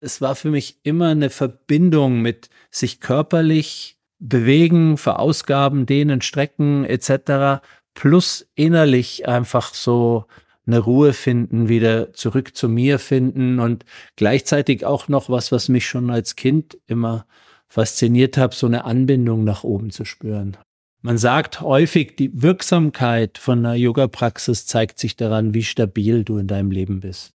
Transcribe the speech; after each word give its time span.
es 0.00 0.20
war 0.20 0.34
für 0.34 0.50
mich 0.50 0.78
immer 0.82 1.08
eine 1.08 1.30
Verbindung 1.30 2.20
mit 2.22 2.48
sich 2.70 3.00
körperlich 3.00 3.98
bewegen, 4.18 4.96
verausgaben, 4.96 5.86
dehnen, 5.86 6.20
strecken 6.20 6.84
etc. 6.84 7.62
plus 7.94 8.48
innerlich 8.54 9.28
einfach 9.28 9.74
so 9.74 10.26
eine 10.66 10.78
Ruhe 10.78 11.12
finden, 11.12 11.68
wieder 11.68 12.12
zurück 12.12 12.54
zu 12.54 12.68
mir 12.68 12.98
finden 12.98 13.60
und 13.60 13.84
gleichzeitig 14.16 14.84
auch 14.84 15.08
noch 15.08 15.28
was, 15.28 15.52
was 15.52 15.68
mich 15.68 15.86
schon 15.86 16.10
als 16.10 16.36
Kind 16.36 16.78
immer 16.86 17.26
fasziniert 17.66 18.36
hat, 18.36 18.54
so 18.54 18.66
eine 18.66 18.84
Anbindung 18.84 19.44
nach 19.44 19.64
oben 19.64 19.90
zu 19.90 20.04
spüren. 20.04 20.56
Man 21.02 21.16
sagt 21.16 21.62
häufig, 21.62 22.16
die 22.16 22.42
Wirksamkeit 22.42 23.38
von 23.38 23.60
einer 23.60 23.74
Yoga-Praxis 23.74 24.66
zeigt 24.66 24.98
sich 24.98 25.16
daran, 25.16 25.54
wie 25.54 25.62
stabil 25.62 26.24
du 26.24 26.36
in 26.36 26.46
deinem 26.46 26.70
Leben 26.70 27.00
bist. 27.00 27.32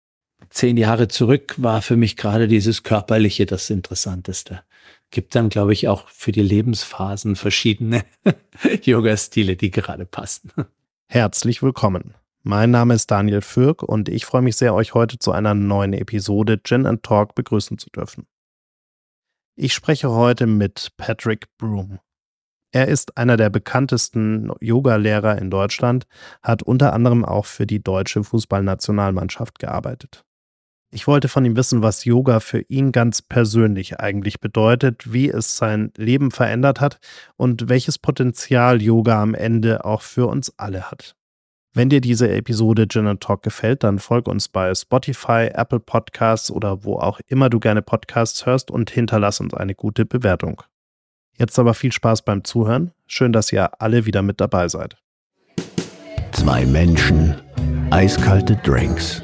Zehn 0.53 0.77
Jahre 0.77 1.07
zurück 1.07 1.55
war 1.57 1.81
für 1.81 1.97
mich 1.97 2.15
gerade 2.15 2.47
dieses 2.47 2.83
Körperliche 2.83 3.47
das 3.47 3.71
Interessanteste. 3.71 4.61
Gibt 5.09 5.33
dann, 5.33 5.49
glaube 5.49 5.73
ich, 5.73 5.87
auch 5.87 6.07
für 6.09 6.31
die 6.31 6.43
Lebensphasen 6.43 7.35
verschiedene 7.35 8.03
Yoga-Stile, 8.83 9.55
die 9.55 9.71
gerade 9.71 10.05
passen. 10.05 10.51
Herzlich 11.07 11.63
willkommen. 11.63 12.13
Mein 12.43 12.69
Name 12.69 12.93
ist 12.93 13.09
Daniel 13.09 13.41
Fürk 13.41 13.81
und 13.81 14.09
ich 14.09 14.25
freue 14.25 14.43
mich 14.43 14.55
sehr, 14.55 14.75
euch 14.75 14.93
heute 14.93 15.17
zu 15.17 15.31
einer 15.31 15.55
neuen 15.55 15.93
Episode 15.93 16.61
Gin 16.63 16.85
and 16.85 17.01
Talk 17.01 17.33
begrüßen 17.33 17.79
zu 17.79 17.89
dürfen. 17.89 18.27
Ich 19.55 19.73
spreche 19.73 20.11
heute 20.11 20.45
mit 20.45 20.91
Patrick 20.97 21.47
Broom. 21.57 21.97
Er 22.71 22.89
ist 22.89 23.17
einer 23.17 23.37
der 23.37 23.49
bekanntesten 23.49 24.51
Yoga-Lehrer 24.61 25.35
in 25.39 25.49
Deutschland, 25.49 26.05
hat 26.43 26.61
unter 26.61 26.93
anderem 26.93 27.25
auch 27.25 27.47
für 27.47 27.65
die 27.65 27.81
deutsche 27.81 28.23
Fußballnationalmannschaft 28.23 29.57
gearbeitet. 29.57 30.23
Ich 30.95 31.07
wollte 31.07 31.27
von 31.27 31.43
ihm 31.43 31.55
wissen, 31.55 31.81
was 31.81 32.05
Yoga 32.05 32.39
für 32.39 32.59
ihn 32.59 32.91
ganz 32.91 33.23
persönlich 33.23 33.99
eigentlich 33.99 34.39
bedeutet, 34.39 35.11
wie 35.11 35.27
es 35.27 35.57
sein 35.57 35.91
Leben 35.97 36.29
verändert 36.29 36.81
hat 36.81 36.99
und 37.35 37.67
welches 37.67 37.97
Potenzial 37.97 38.79
Yoga 38.79 39.19
am 39.19 39.33
Ende 39.33 39.85
auch 39.85 40.03
für 40.03 40.27
uns 40.27 40.53
alle 40.57 40.91
hat. 40.91 41.15
Wenn 41.73 41.89
dir 41.89 41.99
diese 41.99 42.29
Episode 42.29 42.87
Gin 42.87 43.19
Talk 43.19 43.41
gefällt, 43.41 43.83
dann 43.83 43.97
folg 43.97 44.27
uns 44.27 44.49
bei 44.49 44.75
Spotify, 44.75 45.49
Apple 45.51 45.79
Podcasts 45.79 46.51
oder 46.51 46.83
wo 46.83 46.97
auch 46.99 47.19
immer 47.25 47.49
du 47.49 47.59
gerne 47.59 47.81
Podcasts 47.81 48.45
hörst 48.45 48.69
und 48.69 48.91
hinterlass 48.91 49.39
uns 49.39 49.55
eine 49.55 49.73
gute 49.73 50.05
Bewertung. 50.05 50.61
Jetzt 51.39 51.57
aber 51.57 51.73
viel 51.73 51.91
Spaß 51.91 52.21
beim 52.21 52.43
Zuhören. 52.43 52.91
Schön, 53.07 53.33
dass 53.33 53.51
ihr 53.51 53.81
alle 53.81 54.05
wieder 54.05 54.21
mit 54.21 54.39
dabei 54.39 54.67
seid. 54.67 54.97
Zwei 56.33 56.67
Menschen, 56.67 57.33
eiskalte 57.89 58.57
Drinks 58.57 59.23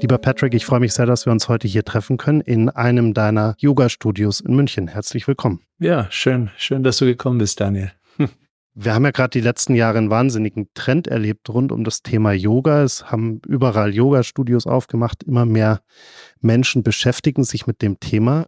Lieber 0.00 0.18
Patrick, 0.18 0.54
ich 0.54 0.64
freue 0.64 0.78
mich 0.78 0.94
sehr, 0.94 1.06
dass 1.06 1.26
wir 1.26 1.32
uns 1.32 1.48
heute 1.48 1.66
hier 1.66 1.84
treffen 1.84 2.18
können 2.18 2.40
in 2.40 2.68
einem 2.68 3.14
deiner 3.14 3.56
Yoga-Studios 3.58 4.40
in 4.40 4.54
München. 4.54 4.86
Herzlich 4.86 5.26
willkommen. 5.26 5.60
Ja, 5.80 6.06
schön, 6.10 6.50
schön, 6.56 6.84
dass 6.84 6.98
du 6.98 7.04
gekommen 7.04 7.38
bist, 7.38 7.60
Daniel. 7.60 7.90
Wir 8.80 8.94
haben 8.94 9.04
ja 9.04 9.10
gerade 9.10 9.30
die 9.30 9.40
letzten 9.40 9.74
Jahre 9.74 9.98
einen 9.98 10.08
wahnsinnigen 10.08 10.68
Trend 10.72 11.08
erlebt 11.08 11.50
rund 11.50 11.72
um 11.72 11.82
das 11.82 12.02
Thema 12.02 12.30
Yoga. 12.30 12.84
Es 12.84 13.10
haben 13.10 13.40
überall 13.44 13.92
Yoga-Studios 13.92 14.68
aufgemacht. 14.68 15.24
Immer 15.24 15.44
mehr 15.46 15.80
Menschen 16.40 16.84
beschäftigen 16.84 17.42
sich 17.42 17.66
mit 17.66 17.82
dem 17.82 17.98
Thema. 17.98 18.46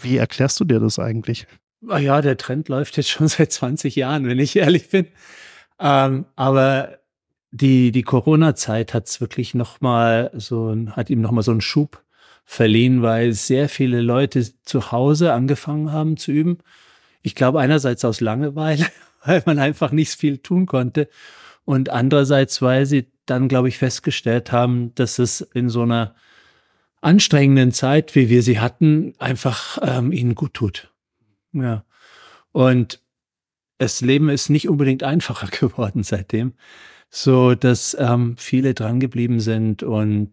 Wie 0.00 0.16
erklärst 0.16 0.58
du 0.60 0.64
dir 0.64 0.80
das 0.80 0.98
eigentlich? 0.98 1.46
Ah 1.86 1.98
ja, 1.98 2.22
der 2.22 2.38
Trend 2.38 2.70
läuft 2.70 2.96
jetzt 2.96 3.10
schon 3.10 3.28
seit 3.28 3.52
20 3.52 3.96
Jahren, 3.96 4.26
wenn 4.26 4.38
ich 4.38 4.56
ehrlich 4.56 4.88
bin. 4.88 5.08
Ähm, 5.78 6.24
aber 6.36 7.00
die, 7.54 7.92
die 7.92 8.02
Corona-Zeit 8.02 8.94
hat 8.94 9.06
es 9.06 9.20
wirklich 9.20 9.54
nochmal 9.54 10.32
so, 10.34 10.74
hat 10.90 11.08
ihm 11.08 11.20
nochmal 11.20 11.44
so 11.44 11.52
einen 11.52 11.60
Schub 11.60 12.02
verliehen, 12.44 13.00
weil 13.00 13.32
sehr 13.32 13.68
viele 13.68 14.00
Leute 14.00 14.44
zu 14.64 14.90
Hause 14.90 15.32
angefangen 15.32 15.92
haben 15.92 16.16
zu 16.16 16.32
üben. 16.32 16.58
Ich 17.22 17.36
glaube 17.36 17.60
einerseits 17.60 18.04
aus 18.04 18.20
Langeweile 18.20 18.86
weil 19.24 19.42
man 19.46 19.58
einfach 19.58 19.92
nicht 19.92 20.14
viel 20.14 20.38
tun 20.38 20.66
konnte. 20.66 21.08
Und 21.64 21.88
andererseits, 21.90 22.60
weil 22.60 22.86
sie 22.86 23.06
dann, 23.26 23.48
glaube 23.48 23.68
ich, 23.68 23.78
festgestellt 23.78 24.52
haben, 24.52 24.94
dass 24.96 25.18
es 25.18 25.40
in 25.40 25.68
so 25.68 25.82
einer 25.82 26.14
anstrengenden 27.00 27.72
Zeit, 27.72 28.14
wie 28.16 28.28
wir 28.28 28.42
sie 28.42 28.60
hatten, 28.60 29.14
einfach 29.18 29.78
ähm, 29.82 30.12
ihnen 30.12 30.34
gut 30.34 30.54
tut. 30.54 30.92
Ja. 31.52 31.84
Und 32.52 33.00
das 33.78 34.00
Leben 34.00 34.28
ist 34.28 34.50
nicht 34.50 34.68
unbedingt 34.68 35.02
einfacher 35.04 35.46
geworden 35.46 36.02
seitdem, 36.02 36.54
so 37.10 37.54
dass 37.54 37.96
ähm, 37.98 38.36
viele 38.38 38.74
drangeblieben 38.74 39.40
sind 39.40 39.82
und 39.82 40.32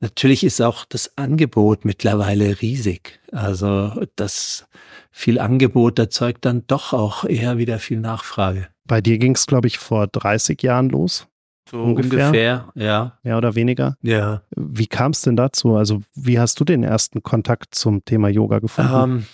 natürlich 0.00 0.44
ist 0.44 0.60
auch 0.60 0.84
das 0.84 1.16
Angebot 1.16 1.84
mittlerweile 1.84 2.60
riesig. 2.60 3.20
Also 3.30 4.04
das 4.16 4.66
viel 5.10 5.38
Angebot 5.38 5.98
erzeugt 5.98 6.44
dann 6.44 6.66
doch 6.66 6.92
auch 6.92 7.24
eher 7.24 7.58
wieder 7.58 7.78
viel 7.78 8.00
Nachfrage. 8.00 8.68
Bei 8.84 9.00
dir 9.00 9.18
ging 9.18 9.34
es, 9.34 9.46
glaube 9.46 9.68
ich, 9.68 9.78
vor 9.78 10.06
30 10.08 10.60
Jahren 10.62 10.88
los. 10.88 11.28
So 11.70 11.80
ungefähr. 11.80 12.26
ungefähr, 12.26 12.68
ja. 12.74 13.18
Mehr 13.22 13.38
oder 13.38 13.54
weniger? 13.54 13.96
Ja. 14.02 14.42
Wie 14.56 14.86
kam 14.86 15.12
es 15.12 15.22
denn 15.22 15.36
dazu? 15.36 15.76
Also, 15.76 16.02
wie 16.14 16.38
hast 16.38 16.58
du 16.60 16.64
den 16.64 16.82
ersten 16.82 17.22
Kontakt 17.22 17.74
zum 17.74 18.04
Thema 18.04 18.28
Yoga 18.28 18.58
gefunden? 18.58 18.92
Ähm, 18.92 19.26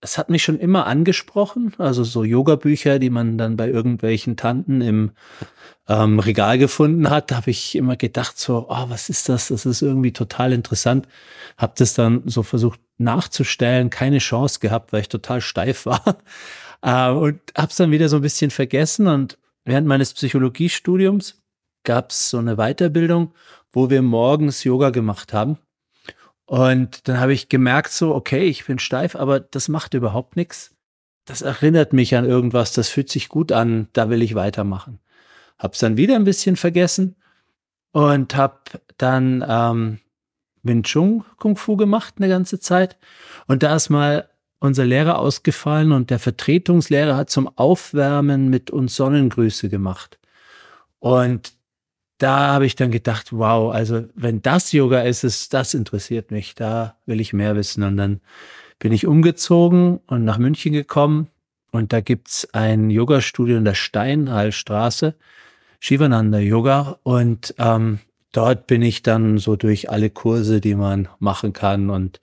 es 0.00 0.16
hat 0.16 0.30
mich 0.30 0.42
schon 0.42 0.58
immer 0.58 0.86
angesprochen, 0.86 1.74
also 1.78 2.04
so 2.04 2.24
Yoga-Bücher, 2.24 2.98
die 2.98 3.10
man 3.10 3.36
dann 3.36 3.56
bei 3.56 3.68
irgendwelchen 3.68 4.36
Tanten 4.36 4.80
im 4.80 5.10
ähm, 5.88 6.18
Regal 6.18 6.56
gefunden 6.56 7.10
hat, 7.10 7.32
habe 7.32 7.50
ich 7.50 7.74
immer 7.74 7.96
gedacht 7.96 8.38
so, 8.38 8.66
oh, 8.68 8.84
was 8.88 9.10
ist 9.10 9.28
das? 9.28 9.48
Das 9.48 9.66
ist 9.66 9.82
irgendwie 9.82 10.12
total 10.12 10.52
interessant. 10.52 11.06
Habe 11.58 11.74
das 11.76 11.94
dann 11.94 12.22
so 12.26 12.42
versucht 12.42 12.80
nachzustellen, 12.96 13.90
keine 13.90 14.18
Chance 14.18 14.60
gehabt, 14.60 14.92
weil 14.92 15.02
ich 15.02 15.08
total 15.08 15.40
steif 15.40 15.84
war 15.84 16.18
äh, 16.82 17.10
und 17.10 17.40
habe 17.56 17.68
es 17.68 17.76
dann 17.76 17.90
wieder 17.90 18.08
so 18.08 18.16
ein 18.16 18.22
bisschen 18.22 18.50
vergessen. 18.50 19.06
Und 19.06 19.36
während 19.64 19.86
meines 19.86 20.14
Psychologiestudiums 20.14 21.42
gab 21.84 22.10
es 22.10 22.30
so 22.30 22.38
eine 22.38 22.56
Weiterbildung, 22.56 23.34
wo 23.72 23.90
wir 23.90 24.00
morgens 24.00 24.64
Yoga 24.64 24.90
gemacht 24.90 25.32
haben. 25.32 25.58
Und 26.50 27.06
dann 27.06 27.20
habe 27.20 27.32
ich 27.32 27.48
gemerkt, 27.48 27.92
so, 27.92 28.12
okay, 28.12 28.42
ich 28.42 28.64
bin 28.66 28.80
steif, 28.80 29.14
aber 29.14 29.38
das 29.38 29.68
macht 29.68 29.94
überhaupt 29.94 30.34
nichts. 30.34 30.74
Das 31.24 31.42
erinnert 31.42 31.92
mich 31.92 32.16
an 32.16 32.24
irgendwas, 32.24 32.72
das 32.72 32.88
fühlt 32.88 33.08
sich 33.08 33.28
gut 33.28 33.52
an, 33.52 33.86
da 33.92 34.10
will 34.10 34.20
ich 34.20 34.34
weitermachen. 34.34 34.98
Hab's 35.60 35.78
dann 35.78 35.96
wieder 35.96 36.16
ein 36.16 36.24
bisschen 36.24 36.56
vergessen 36.56 37.14
und 37.92 38.34
hab 38.34 38.80
dann 38.98 39.44
ähm, 39.48 39.98
Wing 40.64 40.82
Chun 40.82 41.22
Kung 41.36 41.54
Fu 41.54 41.76
gemacht 41.76 42.14
eine 42.16 42.26
ganze 42.26 42.58
Zeit. 42.58 42.96
Und 43.46 43.62
da 43.62 43.76
ist 43.76 43.88
mal 43.88 44.28
unser 44.58 44.84
Lehrer 44.84 45.20
ausgefallen 45.20 45.92
und 45.92 46.10
der 46.10 46.18
Vertretungslehrer 46.18 47.16
hat 47.16 47.30
zum 47.30 47.46
Aufwärmen 47.56 48.50
mit 48.50 48.72
uns 48.72 48.96
Sonnengrüße 48.96 49.68
gemacht. 49.68 50.18
Und 50.98 51.52
da 52.22 52.48
habe 52.48 52.66
ich 52.66 52.76
dann 52.76 52.90
gedacht, 52.90 53.32
wow, 53.32 53.72
also 53.72 54.04
wenn 54.14 54.42
das 54.42 54.72
Yoga 54.72 55.00
ist, 55.02 55.24
ist, 55.24 55.54
das 55.54 55.74
interessiert 55.74 56.30
mich, 56.30 56.54
da 56.54 56.96
will 57.06 57.20
ich 57.20 57.32
mehr 57.32 57.56
wissen. 57.56 57.82
Und 57.82 57.96
dann 57.96 58.20
bin 58.78 58.92
ich 58.92 59.06
umgezogen 59.06 60.00
und 60.06 60.24
nach 60.24 60.38
München 60.38 60.72
gekommen 60.72 61.28
und 61.72 61.92
da 61.92 62.00
gibt's 62.00 62.48
ein 62.52 62.90
Yoga-Studio 62.90 63.56
in 63.56 63.64
der 63.64 63.74
Steinhallstraße, 63.74 65.14
Shivananda 65.78 66.38
Yoga. 66.38 66.98
Und 67.02 67.54
ähm, 67.58 68.00
dort 68.32 68.66
bin 68.66 68.82
ich 68.82 69.02
dann 69.02 69.38
so 69.38 69.56
durch 69.56 69.90
alle 69.90 70.10
Kurse, 70.10 70.60
die 70.60 70.74
man 70.74 71.08
machen 71.18 71.52
kann 71.52 71.90
und 71.90 72.20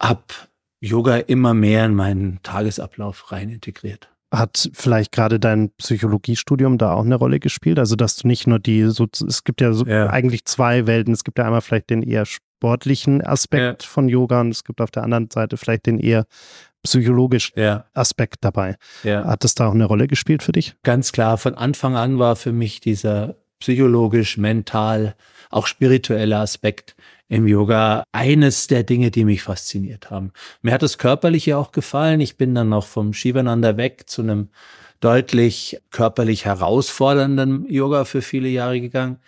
hab 0.00 0.48
Yoga 0.80 1.16
immer 1.16 1.54
mehr 1.54 1.84
in 1.86 1.94
meinen 1.94 2.40
Tagesablauf 2.42 3.32
rein 3.32 3.50
integriert. 3.50 4.08
Hat 4.30 4.70
vielleicht 4.74 5.12
gerade 5.12 5.40
dein 5.40 5.70
Psychologiestudium 5.78 6.76
da 6.76 6.92
auch 6.92 7.04
eine 7.04 7.14
Rolle 7.14 7.40
gespielt? 7.40 7.78
Also, 7.78 7.96
dass 7.96 8.16
du 8.16 8.28
nicht 8.28 8.46
nur 8.46 8.58
die, 8.58 8.84
so, 8.84 9.06
es 9.26 9.44
gibt 9.44 9.60
ja, 9.60 9.72
so 9.72 9.86
ja. 9.86 10.08
eigentlich 10.10 10.44
zwei 10.44 10.86
Welten. 10.86 11.14
Es 11.14 11.24
gibt 11.24 11.38
ja 11.38 11.44
einmal 11.46 11.62
vielleicht 11.62 11.88
den 11.88 12.02
eher 12.02 12.26
sportlichen 12.26 13.24
Aspekt 13.24 13.82
ja. 13.84 13.88
von 13.88 14.08
Yoga 14.08 14.40
und 14.40 14.50
es 14.50 14.64
gibt 14.64 14.80
auf 14.80 14.90
der 14.90 15.04
anderen 15.04 15.30
Seite 15.30 15.56
vielleicht 15.56 15.86
den 15.86 15.98
eher 15.98 16.26
psychologischen 16.82 17.58
ja. 17.58 17.86
Aspekt 17.94 18.36
dabei. 18.42 18.76
Hat 19.04 19.44
das 19.44 19.54
da 19.54 19.68
auch 19.68 19.74
eine 19.74 19.84
Rolle 19.84 20.08
gespielt 20.08 20.42
für 20.42 20.52
dich? 20.52 20.76
Ganz 20.82 21.12
klar. 21.12 21.38
Von 21.38 21.54
Anfang 21.54 21.96
an 21.96 22.18
war 22.18 22.36
für 22.36 22.52
mich 22.52 22.80
dieser 22.80 23.36
psychologisch, 23.60 24.36
mental, 24.36 25.16
auch 25.50 25.66
spirituelle 25.66 26.38
Aspekt 26.38 26.94
im 27.28 27.46
Yoga 27.46 28.04
eines 28.12 28.66
der 28.66 28.82
Dinge, 28.82 29.10
die 29.10 29.24
mich 29.24 29.42
fasziniert 29.42 30.10
haben. 30.10 30.32
Mir 30.62 30.72
hat 30.72 30.82
das 30.82 30.98
Körperliche 30.98 31.58
auch 31.58 31.72
gefallen. 31.72 32.20
Ich 32.20 32.36
bin 32.36 32.54
dann 32.54 32.70
noch 32.70 32.86
vom 32.86 33.12
Shivananda 33.12 33.76
weg 33.76 34.04
zu 34.06 34.22
einem 34.22 34.48
deutlich 35.00 35.80
körperlich 35.90 36.44
herausfordernden 36.44 37.66
Yoga 37.70 38.04
für 38.04 38.22
viele 38.22 38.48
Jahre 38.48 38.80
gegangen. 38.80 39.18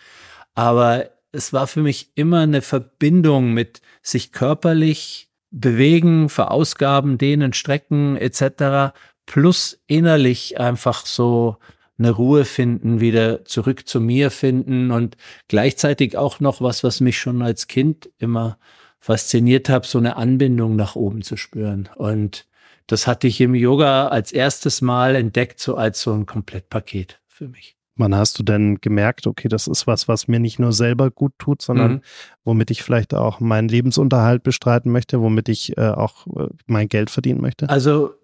Aber 0.55 1.11
es 1.33 1.53
war 1.53 1.67
für 1.67 1.83
mich 1.83 2.11
immer 2.15 2.41
eine 2.41 2.63
Verbindung 2.63 3.53
mit 3.53 3.81
sich 4.03 4.33
körperlich 4.33 5.29
bewegen, 5.51 6.29
verausgaben, 6.29 7.19
dehnen, 7.19 7.53
strecken 7.53 8.17
etc. 8.17 8.95
plus 9.27 9.81
innerlich 9.87 10.59
einfach 10.59 11.07
so 11.07 11.57
eine 12.01 12.11
Ruhe 12.11 12.45
finden, 12.45 13.01
wieder 13.01 13.45
zurück 13.45 13.87
zu 13.87 14.01
mir 14.01 14.31
finden 14.31 14.91
und 14.91 15.17
gleichzeitig 15.49 16.17
auch 16.17 16.41
noch 16.41 16.61
was, 16.61 16.83
was 16.83 17.01
mich 17.01 17.19
schon 17.19 17.43
als 17.43 17.69
Kind 17.69 18.11
immer 18.19 18.59
fasziniert 18.99 19.69
hat, 19.69 19.87
so 19.87 19.99
eine 19.99 20.17
Anbindung 20.17 20.77
nach 20.77 20.97
oben 20.97 21.23
zu 21.23 21.37
spüren. 21.37 21.89
Und 21.97 22.47
das 22.87 23.07
hatte 23.07 23.27
ich 23.27 23.41
im 23.41 23.55
Yoga 23.55 24.09
als 24.09 24.33
erstes 24.33 24.81
Mal 24.81 25.15
entdeckt, 25.15 25.61
so 25.61 25.77
als 25.77 26.01
so 26.01 26.13
ein 26.13 26.27
Komplettpaket 26.27 27.21
für 27.29 27.49
mich. 27.49 27.77
Wann 27.97 28.15
hast 28.15 28.39
du 28.39 28.43
denn 28.43 28.81
gemerkt, 28.81 29.27
okay, 29.27 29.49
das 29.49 29.67
ist 29.67 29.87
was, 29.87 30.09
was 30.09 30.27
mir 30.27 30.41
nicht 30.41 30.59
nur 30.59 30.73
selber 30.73 31.11
gut 31.11 31.33
tut, 31.39 31.61
sondern 31.61 31.93
mhm. 31.93 32.01
womit 32.45 32.71
ich 32.71 32.83
vielleicht 32.83 33.13
auch 33.15 33.41
meinen 33.41 33.69
Lebensunterhalt 33.69 34.43
bestreiten 34.43 34.91
möchte, 34.91 35.21
womit 35.21 35.51
ich 35.51 35.77
äh, 35.77 35.91
auch 35.91 36.27
äh, 36.29 36.49
mein 36.67 36.89
Geld 36.89 37.11
verdienen 37.11 37.43
möchte? 37.43 37.69
Also 37.69 38.15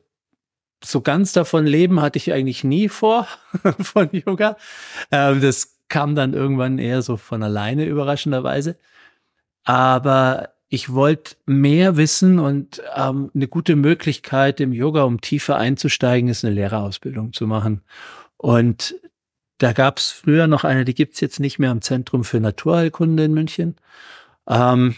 so 0.86 1.00
ganz 1.00 1.32
davon 1.32 1.66
leben 1.66 2.00
hatte 2.00 2.18
ich 2.18 2.32
eigentlich 2.32 2.64
nie 2.64 2.88
vor 2.88 3.26
von 3.80 4.08
Yoga. 4.12 4.56
Ähm, 5.10 5.40
das 5.40 5.76
kam 5.88 6.14
dann 6.14 6.34
irgendwann 6.34 6.78
eher 6.78 7.02
so 7.02 7.16
von 7.16 7.42
alleine 7.42 7.84
überraschenderweise. 7.84 8.76
Aber 9.64 10.50
ich 10.68 10.92
wollte 10.92 11.36
mehr 11.46 11.96
wissen 11.96 12.38
und 12.38 12.82
ähm, 12.94 13.30
eine 13.34 13.48
gute 13.48 13.76
Möglichkeit 13.76 14.60
im 14.60 14.72
Yoga, 14.72 15.02
um 15.04 15.20
tiefer 15.20 15.56
einzusteigen, 15.56 16.28
ist 16.28 16.44
eine 16.44 16.54
Lehrerausbildung 16.54 17.32
zu 17.32 17.46
machen. 17.46 17.82
Und 18.36 18.96
da 19.58 19.72
gab 19.72 19.98
es 19.98 20.10
früher 20.10 20.46
noch 20.46 20.64
eine, 20.64 20.84
die 20.84 20.94
gibt's 20.94 21.20
jetzt 21.20 21.40
nicht 21.40 21.58
mehr 21.58 21.70
am 21.70 21.82
Zentrum 21.82 22.24
für 22.24 22.40
Naturheilkunde 22.40 23.24
in 23.24 23.34
München. 23.34 23.76
Ähm, 24.48 24.96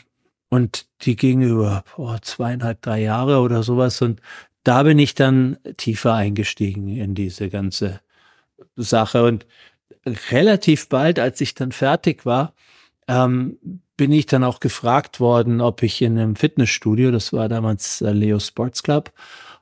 und 0.50 0.86
die 1.02 1.16
ging 1.16 1.42
über 1.42 1.84
oh, 1.96 2.16
zweieinhalb, 2.20 2.80
drei 2.80 3.00
Jahre 3.02 3.40
oder 3.40 3.62
sowas. 3.62 4.00
Und 4.00 4.20
da 4.68 4.82
bin 4.82 4.98
ich 4.98 5.14
dann 5.14 5.56
tiefer 5.78 6.12
eingestiegen 6.12 6.88
in 6.88 7.14
diese 7.14 7.48
ganze 7.48 8.00
Sache. 8.76 9.24
Und 9.24 9.46
relativ 10.30 10.90
bald, 10.90 11.18
als 11.18 11.40
ich 11.40 11.54
dann 11.54 11.72
fertig 11.72 12.26
war, 12.26 12.52
ähm, 13.08 13.56
bin 13.96 14.12
ich 14.12 14.26
dann 14.26 14.44
auch 14.44 14.60
gefragt 14.60 15.20
worden, 15.20 15.62
ob 15.62 15.82
ich 15.82 16.02
in 16.02 16.18
einem 16.18 16.36
Fitnessstudio, 16.36 17.10
das 17.10 17.32
war 17.32 17.48
damals 17.48 18.02
äh, 18.02 18.12
Leo 18.12 18.38
Sports 18.38 18.82
Club, 18.82 19.10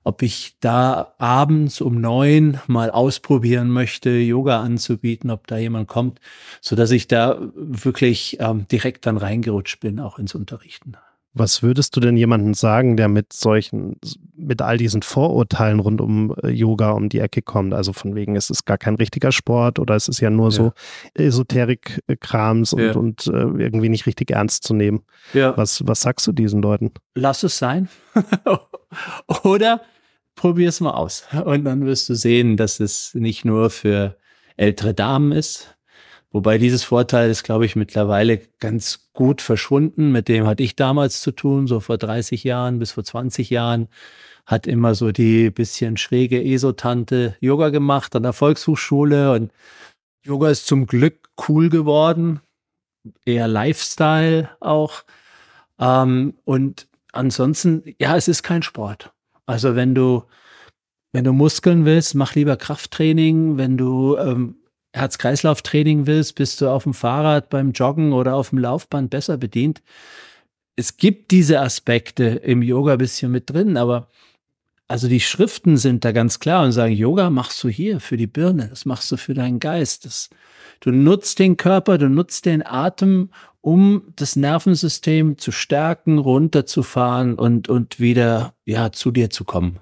ob 0.03 0.23
ich 0.23 0.56
da 0.58 1.14
abends 1.19 1.81
um 1.81 2.00
neun 2.00 2.61
mal 2.67 2.91
ausprobieren 2.91 3.70
möchte, 3.70 4.11
Yoga 4.11 4.61
anzubieten, 4.61 5.31
ob 5.31 5.47
da 5.47 5.56
jemand 5.56 5.87
kommt, 5.87 6.19
so 6.61 6.75
dass 6.75 6.91
ich 6.91 7.06
da 7.06 7.38
wirklich 7.55 8.38
ähm, 8.41 8.67
direkt 8.67 9.06
dann 9.06 9.19
reingerutscht 9.19 9.79
bin, 9.79 10.00
auch 10.00 10.19
ins 10.19 10.35
Unterrichten. 10.35 10.97
Was 11.38 11.62
würdest 11.62 11.94
du 11.94 12.00
denn 12.00 12.17
jemandem 12.17 12.55
sagen, 12.55 12.97
der 12.97 13.09
mit 13.09 13.35
solchen, 13.35 13.97
mit 14.35 14.62
all 14.62 14.79
diesen 14.79 15.03
Vorurteilen 15.03 15.81
rund 15.81 16.00
um 16.00 16.35
äh, 16.43 16.49
Yoga 16.49 16.93
um 16.93 17.11
die 17.11 17.19
Ecke 17.19 17.43
kommt? 17.43 17.75
Also 17.75 17.93
von 17.93 18.15
wegen, 18.15 18.37
es 18.37 18.49
ist 18.49 18.65
gar 18.65 18.79
kein 18.79 18.94
richtiger 18.94 19.33
Sport 19.33 19.79
oder 19.79 19.94
es 19.94 20.09
ist 20.09 20.21
ja 20.21 20.31
nur 20.31 20.47
ja. 20.47 20.50
so 20.53 20.73
Esoterik-Krams 21.12 22.73
und, 22.73 22.83
ja. 22.83 22.93
und 22.94 23.27
äh, 23.27 23.62
irgendwie 23.62 23.91
nicht 23.91 24.06
richtig 24.06 24.31
ernst 24.31 24.65
zu 24.65 24.73
nehmen. 24.73 25.03
Ja. 25.35 25.55
Was, 25.59 25.87
was 25.87 26.00
sagst 26.00 26.27
du 26.27 26.33
diesen 26.33 26.62
Leuten? 26.62 26.93
Lass 27.15 27.43
es 27.43 27.59
sein. 27.59 27.91
oder 29.44 29.82
probier 30.37 30.71
es 30.71 30.81
mal 30.81 30.93
aus. 30.93 31.25
Und 31.44 31.65
dann 31.65 31.85
wirst 31.85 32.09
du 32.09 32.15
sehen, 32.15 32.56
dass 32.56 32.81
es 32.81 33.15
nicht 33.15 33.44
nur 33.44 33.69
für 33.69 34.17
ältere 34.56 34.94
Damen 34.94 35.32
ist, 35.32 35.75
Wobei 36.32 36.58
dieses 36.58 36.84
Vorteil 36.84 37.31
ist, 37.31 37.44
glaube 37.44 37.67
ich, 37.67 37.76
mittlerweile 37.76 38.38
ganz 38.58 39.11
gut 39.12 39.40
verschwunden. 39.40 40.12
Mit 40.12 40.28
dem 40.28 40.46
hatte 40.46 40.62
ich 40.62 40.76
damals 40.76 41.20
zu 41.23 41.32
tun, 41.32 41.67
so 41.67 41.81
vor 41.81 41.99
30 41.99 42.44
Jahren 42.44 42.78
bis 42.78 42.93
vor 42.93 43.05
20 43.05 43.50
Jahren. 43.50 43.88
Hat 44.44 44.67
immer 44.67 44.94
so 44.94 45.12
die 45.12 45.50
bisschen 45.50 45.96
schräge 45.96 46.43
Esotante 46.43 47.37
Yoga 47.40 47.70
gemacht 47.70 48.14
an 48.14 48.23
der 48.23 48.32
Volkshochschule 48.32 49.32
und 49.32 49.50
Yoga 50.25 50.50
ist 50.50 50.67
zum 50.67 50.87
Glück 50.87 51.31
cool 51.49 51.69
geworden. 51.69 52.40
Eher 53.25 53.49
Lifestyle 53.49 54.50
auch. 54.61 55.05
Ähm, 55.79 56.34
und 56.44 56.88
ansonsten, 57.12 57.94
ja, 57.99 58.17
es 58.17 58.29
ist 58.29 58.43
kein 58.43 58.62
Sport. 58.62 59.12
Also 59.46 59.76
wenn 59.76 59.94
du, 59.94 60.25
wenn 61.12 61.25
du 61.25 61.32
Muskeln 61.32 61.84
willst, 61.84 62.14
mach 62.14 62.34
lieber 62.34 62.56
Krafttraining. 62.56 63.56
Wenn 63.56 63.76
du 63.76 64.17
ähm, 64.17 64.56
Herz-Kreislauf-Training 64.96 66.06
willst, 66.06 66.34
bist 66.34 66.60
du 66.60 66.69
auf 66.69 66.84
dem 66.84 66.94
Fahrrad, 66.94 67.50
beim 67.50 67.72
Joggen 67.72 68.12
oder 68.12 68.34
auf 68.34 68.50
dem 68.50 68.58
Laufband 68.58 69.10
besser 69.10 69.37
bedient. 69.37 69.82
Es 70.75 70.96
gibt 70.96 71.31
diese 71.31 71.60
Aspekte 71.60 72.25
im 72.25 72.62
Yoga 72.62 72.93
ein 72.93 72.98
bisschen 72.98 73.32
mit 73.32 73.50
drin, 73.50 73.76
aber 73.76 74.08
also 74.88 75.08
die 75.08 75.20
Schriften 75.20 75.76
sind 75.76 76.04
da 76.04 76.12
ganz 76.12 76.38
klar 76.38 76.64
und 76.64 76.72
sagen, 76.72 76.93
Yoga 76.93 77.31
machst 77.31 77.62
du 77.64 77.69
hier 77.69 77.98
für 77.98 78.16
die 78.16 78.28
Birne, 78.28 78.69
das 78.69 78.84
machst 78.84 79.10
du 79.10 79.16
für 79.16 79.34
deinen 79.34 79.58
Geist. 79.58 80.04
Das, 80.04 80.31
du 80.81 80.93
nutzt 80.93 81.38
den 81.38 81.56
Körper, 81.56 81.98
du 81.98 82.08
nutzt 82.08 82.46
den 82.46 82.64
Atem, 82.64 83.31
um 83.60 84.12
das 84.14 84.37
Nervensystem 84.37 85.38
zu 85.38 85.50
stärken, 85.50 86.19
runterzufahren 86.19 87.34
und, 87.34 87.69
und 87.69 87.98
wieder, 87.98 88.54
ja, 88.64 88.93
zu 88.93 89.10
dir 89.10 89.28
zu 89.28 89.44
kommen. 89.44 89.81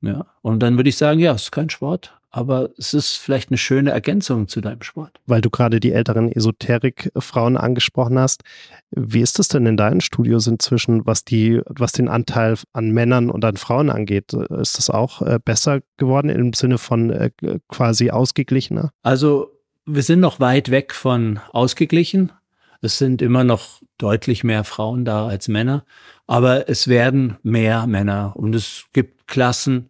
Ja. 0.00 0.26
Und 0.42 0.60
dann 0.60 0.76
würde 0.76 0.90
ich 0.90 0.96
sagen, 0.96 1.20
ja, 1.20 1.32
es 1.32 1.44
ist 1.44 1.52
kein 1.52 1.70
Sport, 1.70 2.17
aber 2.30 2.70
es 2.76 2.94
ist 2.94 3.16
vielleicht 3.16 3.50
eine 3.50 3.58
schöne 3.58 3.90
Ergänzung 3.90 4.48
zu 4.48 4.60
deinem 4.60 4.82
Sport. 4.82 5.20
Weil 5.26 5.40
du 5.40 5.50
gerade 5.50 5.80
die 5.80 5.92
älteren 5.92 6.30
Esoterik-Frauen 6.30 7.56
angesprochen 7.56 8.18
hast. 8.18 8.42
Wie 8.90 9.20
ist 9.20 9.38
es 9.38 9.48
denn 9.48 9.66
in 9.66 9.76
deinen 9.76 10.00
Studios 10.00 10.46
inzwischen, 10.46 11.06
was 11.06 11.24
die, 11.24 11.60
was 11.66 11.92
den 11.92 12.08
Anteil 12.08 12.56
an 12.72 12.90
Männern 12.90 13.30
und 13.30 13.44
an 13.44 13.56
Frauen 13.56 13.90
angeht? 13.90 14.32
Ist 14.34 14.78
das 14.78 14.90
auch 14.90 15.22
äh, 15.22 15.38
besser 15.42 15.80
geworden 15.96 16.28
im 16.28 16.52
Sinne 16.52 16.78
von 16.78 17.10
äh, 17.10 17.30
quasi 17.68 18.10
ausgeglichener? 18.10 18.90
Also 19.02 19.50
wir 19.86 20.02
sind 20.02 20.20
noch 20.20 20.38
weit 20.38 20.70
weg 20.70 20.92
von 20.92 21.40
ausgeglichen. 21.52 22.32
Es 22.80 22.98
sind 22.98 23.22
immer 23.22 23.42
noch 23.42 23.80
deutlich 23.96 24.44
mehr 24.44 24.64
Frauen 24.64 25.04
da 25.04 25.26
als 25.26 25.48
Männer, 25.48 25.84
aber 26.26 26.68
es 26.68 26.86
werden 26.86 27.38
mehr 27.42 27.86
Männer 27.86 28.34
und 28.36 28.54
es 28.54 28.84
gibt 28.92 29.26
Klassen, 29.26 29.88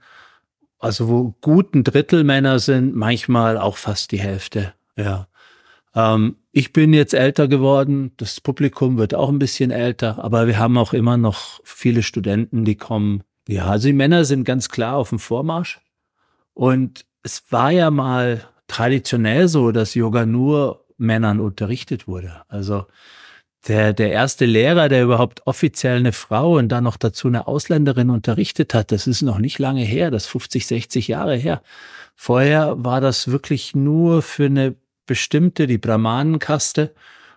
also 0.78 1.08
wo 1.08 1.34
gut 1.40 1.74
ein 1.74 1.84
Drittel 1.84 2.24
Männer 2.24 2.58
sind, 2.58 2.94
manchmal 2.94 3.58
auch 3.58 3.76
fast 3.76 4.12
die 4.12 4.20
Hälfte. 4.20 4.74
Ja. 4.96 5.28
Ähm, 5.94 6.36
ich 6.52 6.72
bin 6.72 6.92
jetzt 6.92 7.14
älter 7.14 7.48
geworden, 7.48 8.12
das 8.16 8.40
Publikum 8.40 8.98
wird 8.98 9.14
auch 9.14 9.28
ein 9.28 9.38
bisschen 9.38 9.70
älter, 9.70 10.22
aber 10.22 10.46
wir 10.46 10.58
haben 10.58 10.78
auch 10.78 10.92
immer 10.92 11.16
noch 11.16 11.60
viele 11.64 12.02
Studenten, 12.02 12.64
die 12.64 12.76
kommen. 12.76 13.22
Ja, 13.48 13.66
also 13.66 13.88
die 13.88 13.94
Männer 13.94 14.24
sind 14.24 14.44
ganz 14.44 14.68
klar 14.68 14.96
auf 14.96 15.08
dem 15.08 15.18
Vormarsch. 15.18 15.80
Und 16.54 17.06
es 17.22 17.44
war 17.50 17.70
ja 17.70 17.90
mal 17.90 18.44
traditionell 18.66 19.48
so, 19.48 19.72
dass 19.72 19.94
Yoga 19.94 20.26
nur 20.26 20.84
Männern 20.98 21.40
unterrichtet 21.40 22.06
wurde. 22.06 22.42
Also 22.48 22.86
der, 23.68 23.92
der 23.92 24.10
erste 24.10 24.46
Lehrer, 24.46 24.88
der 24.88 25.04
überhaupt 25.04 25.46
offiziell 25.46 25.98
eine 25.98 26.12
Frau 26.12 26.56
und 26.56 26.68
dann 26.68 26.84
noch 26.84 26.96
dazu 26.96 27.28
eine 27.28 27.46
Ausländerin 27.46 28.10
unterrichtet 28.10 28.74
hat, 28.74 28.92
das 28.92 29.06
ist 29.06 29.22
noch 29.22 29.38
nicht 29.38 29.58
lange 29.58 29.82
her, 29.82 30.10
das 30.10 30.26
50, 30.26 30.66
60 30.66 31.08
Jahre 31.08 31.36
her. 31.36 31.62
Vorher 32.16 32.82
war 32.82 33.00
das 33.00 33.28
wirklich 33.28 33.74
nur 33.74 34.22
für 34.22 34.46
eine 34.46 34.74
bestimmte, 35.06 35.66
die 35.66 35.78
Brahmanenkaste 35.78 36.94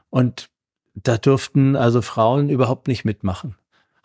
und 0.10 0.50
da 0.96 1.18
durften 1.18 1.76
also 1.76 2.02
Frauen 2.02 2.50
überhaupt 2.50 2.88
nicht 2.88 3.06
mitmachen. 3.06 3.56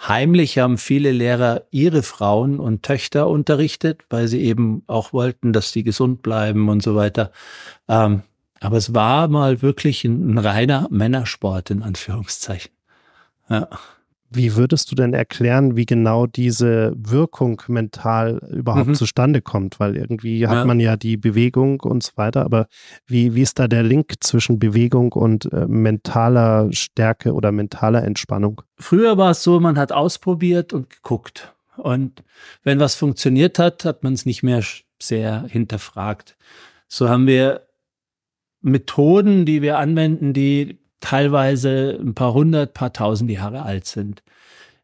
Heimlich 0.00 0.58
haben 0.58 0.76
viele 0.76 1.10
Lehrer 1.10 1.62
ihre 1.70 2.02
Frauen 2.02 2.60
und 2.60 2.82
Töchter 2.82 3.28
unterrichtet, 3.28 4.02
weil 4.10 4.28
sie 4.28 4.42
eben 4.42 4.82
auch 4.86 5.12
wollten, 5.12 5.52
dass 5.52 5.72
die 5.72 5.84
gesund 5.84 6.22
bleiben 6.22 6.68
und 6.68 6.82
so 6.82 6.94
weiter. 6.94 7.32
Ähm, 7.88 8.22
aber 8.66 8.78
es 8.78 8.92
war 8.92 9.28
mal 9.28 9.62
wirklich 9.62 10.04
ein, 10.04 10.34
ein 10.34 10.38
reiner 10.38 10.88
Männersport 10.90 11.70
in 11.70 11.84
Anführungszeichen. 11.84 12.72
Ja. 13.48 13.68
Wie 14.28 14.56
würdest 14.56 14.90
du 14.90 14.96
denn 14.96 15.14
erklären, 15.14 15.76
wie 15.76 15.86
genau 15.86 16.26
diese 16.26 16.92
Wirkung 16.96 17.62
mental 17.68 18.40
überhaupt 18.50 18.88
mhm. 18.88 18.94
zustande 18.96 19.40
kommt? 19.40 19.78
Weil 19.78 19.96
irgendwie 19.96 20.48
hat 20.48 20.56
ja. 20.56 20.64
man 20.64 20.80
ja 20.80 20.96
die 20.96 21.16
Bewegung 21.16 21.78
und 21.78 22.02
so 22.02 22.10
weiter, 22.16 22.44
aber 22.44 22.66
wie, 23.06 23.36
wie 23.36 23.42
ist 23.42 23.60
da 23.60 23.68
der 23.68 23.84
Link 23.84 24.14
zwischen 24.18 24.58
Bewegung 24.58 25.12
und 25.12 25.44
äh, 25.52 25.66
mentaler 25.68 26.68
Stärke 26.72 27.34
oder 27.34 27.52
mentaler 27.52 28.02
Entspannung? 28.02 28.62
Früher 28.80 29.16
war 29.16 29.30
es 29.30 29.44
so, 29.44 29.60
man 29.60 29.78
hat 29.78 29.92
ausprobiert 29.92 30.72
und 30.72 30.90
geguckt. 30.90 31.54
Und 31.76 32.24
wenn 32.64 32.80
was 32.80 32.96
funktioniert 32.96 33.60
hat, 33.60 33.84
hat 33.84 34.02
man 34.02 34.14
es 34.14 34.26
nicht 34.26 34.42
mehr 34.42 34.64
sehr 35.00 35.44
hinterfragt. 35.46 36.36
So 36.88 37.08
haben 37.08 37.28
wir 37.28 37.65
Methoden, 38.66 39.46
die 39.46 39.62
wir 39.62 39.78
anwenden, 39.78 40.32
die 40.32 40.78
teilweise 41.00 41.98
ein 42.00 42.14
paar 42.14 42.34
hundert, 42.34 42.74
paar 42.74 42.92
tausend 42.92 43.30
Jahre 43.30 43.62
alt 43.62 43.86
sind. 43.86 44.22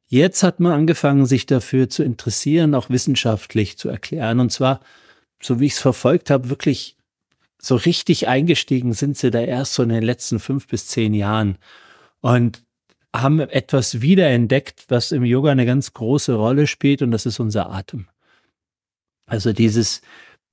Jetzt 0.06 0.42
hat 0.42 0.60
man 0.60 0.72
angefangen, 0.72 1.26
sich 1.26 1.46
dafür 1.46 1.88
zu 1.88 2.04
interessieren, 2.04 2.74
auch 2.74 2.90
wissenschaftlich 2.90 3.78
zu 3.78 3.88
erklären. 3.88 4.38
Und 4.38 4.52
zwar, 4.52 4.80
so 5.42 5.58
wie 5.58 5.66
ich 5.66 5.72
es 5.72 5.80
verfolgt 5.80 6.30
habe, 6.30 6.48
wirklich 6.48 6.96
so 7.58 7.74
richtig 7.74 8.28
eingestiegen 8.28 8.92
sind 8.92 9.16
sie 9.16 9.30
da 9.30 9.40
erst 9.40 9.74
so 9.74 9.82
in 9.82 9.88
den 9.88 10.02
letzten 10.02 10.38
fünf 10.38 10.68
bis 10.68 10.86
zehn 10.86 11.14
Jahren 11.14 11.58
und 12.20 12.62
haben 13.14 13.40
etwas 13.40 14.00
wiederentdeckt, 14.00 14.86
was 14.88 15.12
im 15.12 15.24
Yoga 15.24 15.50
eine 15.50 15.66
ganz 15.66 15.92
große 15.92 16.34
Rolle 16.34 16.66
spielt, 16.66 17.02
und 17.02 17.10
das 17.10 17.26
ist 17.26 17.40
unser 17.40 17.70
Atem. 17.70 18.06
Also 19.26 19.52
dieses 19.52 20.02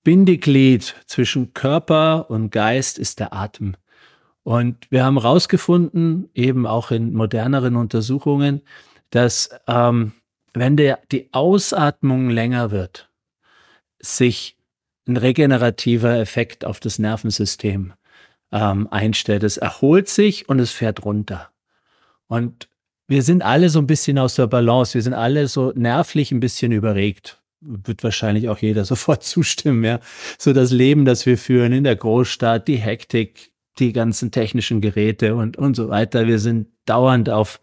Bindeglied 0.09 0.95
zwischen 1.05 1.53
Körper 1.53 2.31
und 2.31 2.49
Geist 2.49 2.97
ist 2.97 3.19
der 3.19 3.31
Atem. 3.31 3.75
Und 4.41 4.89
wir 4.89 5.05
haben 5.05 5.21
herausgefunden, 5.21 6.31
eben 6.33 6.65
auch 6.65 6.89
in 6.89 7.13
moderneren 7.13 7.75
Untersuchungen, 7.75 8.63
dass 9.11 9.51
ähm, 9.67 10.13
wenn 10.55 10.77
der, 10.77 10.97
die 11.11 11.31
Ausatmung 11.31 12.31
länger 12.31 12.71
wird, 12.71 13.07
sich 13.99 14.57
ein 15.07 15.15
regenerativer 15.15 16.17
Effekt 16.17 16.65
auf 16.65 16.79
das 16.79 16.97
Nervensystem 16.97 17.93
ähm, 18.51 18.87
einstellt. 18.89 19.43
Es 19.43 19.57
erholt 19.57 20.09
sich 20.09 20.49
und 20.49 20.57
es 20.57 20.71
fährt 20.71 21.05
runter. 21.05 21.51
Und 22.25 22.67
wir 23.07 23.21
sind 23.21 23.43
alle 23.43 23.69
so 23.69 23.77
ein 23.77 23.85
bisschen 23.85 24.17
aus 24.17 24.33
der 24.33 24.47
Balance. 24.47 24.95
Wir 24.95 25.03
sind 25.03 25.13
alle 25.13 25.47
so 25.47 25.71
nervlich 25.75 26.31
ein 26.31 26.39
bisschen 26.39 26.71
überregt. 26.71 27.38
Wird 27.61 28.03
wahrscheinlich 28.03 28.49
auch 28.49 28.57
jeder 28.59 28.85
sofort 28.93 29.23
zustimmen, 29.23 29.83
ja. 29.83 29.99
So 30.37 30.53
das 30.53 30.71
Leben, 30.71 31.05
das 31.05 31.25
wir 31.25 31.37
führen 31.37 31.73
in 31.73 31.83
der 31.83 31.95
Großstadt, 31.95 32.67
die 32.67 32.77
Hektik, 32.77 33.51
die 33.79 33.93
ganzen 33.93 34.31
technischen 34.31 34.81
Geräte 34.81 35.35
und, 35.35 35.57
und 35.57 35.75
so 35.75 35.89
weiter. 35.89 36.27
Wir 36.27 36.39
sind 36.39 36.67
dauernd 36.85 37.29
auf 37.29 37.59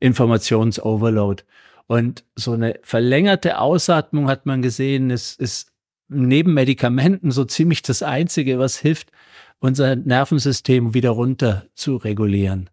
Informationsoverload. 0.00 1.44
Und 1.86 2.24
so 2.34 2.52
eine 2.52 2.78
verlängerte 2.82 3.58
Ausatmung 3.60 4.28
hat 4.28 4.44
man 4.44 4.60
gesehen, 4.60 5.10
ist, 5.10 5.40
ist 5.40 5.72
neben 6.08 6.54
Medikamenten 6.54 7.30
so 7.30 7.44
ziemlich 7.44 7.82
das 7.82 8.02
Einzige, 8.02 8.58
was 8.58 8.78
hilft, 8.78 9.12
unser 9.58 9.96
Nervensystem 9.96 10.94
wieder 10.94 11.10
runter 11.10 11.66
zu 11.74 11.96
regulieren. 11.96 12.70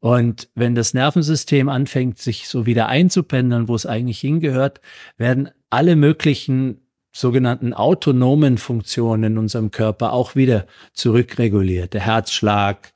Und 0.00 0.48
wenn 0.54 0.74
das 0.74 0.94
Nervensystem 0.94 1.68
anfängt, 1.68 2.18
sich 2.18 2.48
so 2.48 2.66
wieder 2.66 2.86
einzupendeln, 2.88 3.68
wo 3.68 3.74
es 3.74 3.86
eigentlich 3.86 4.20
hingehört, 4.20 4.80
werden 5.16 5.50
alle 5.70 5.96
möglichen 5.96 6.88
sogenannten 7.12 7.74
autonomen 7.74 8.58
Funktionen 8.58 9.32
in 9.32 9.38
unserem 9.38 9.70
Körper 9.70 10.12
auch 10.12 10.36
wieder 10.36 10.66
zurückreguliert. 10.92 11.94
Der 11.94 12.02
Herzschlag, 12.02 12.92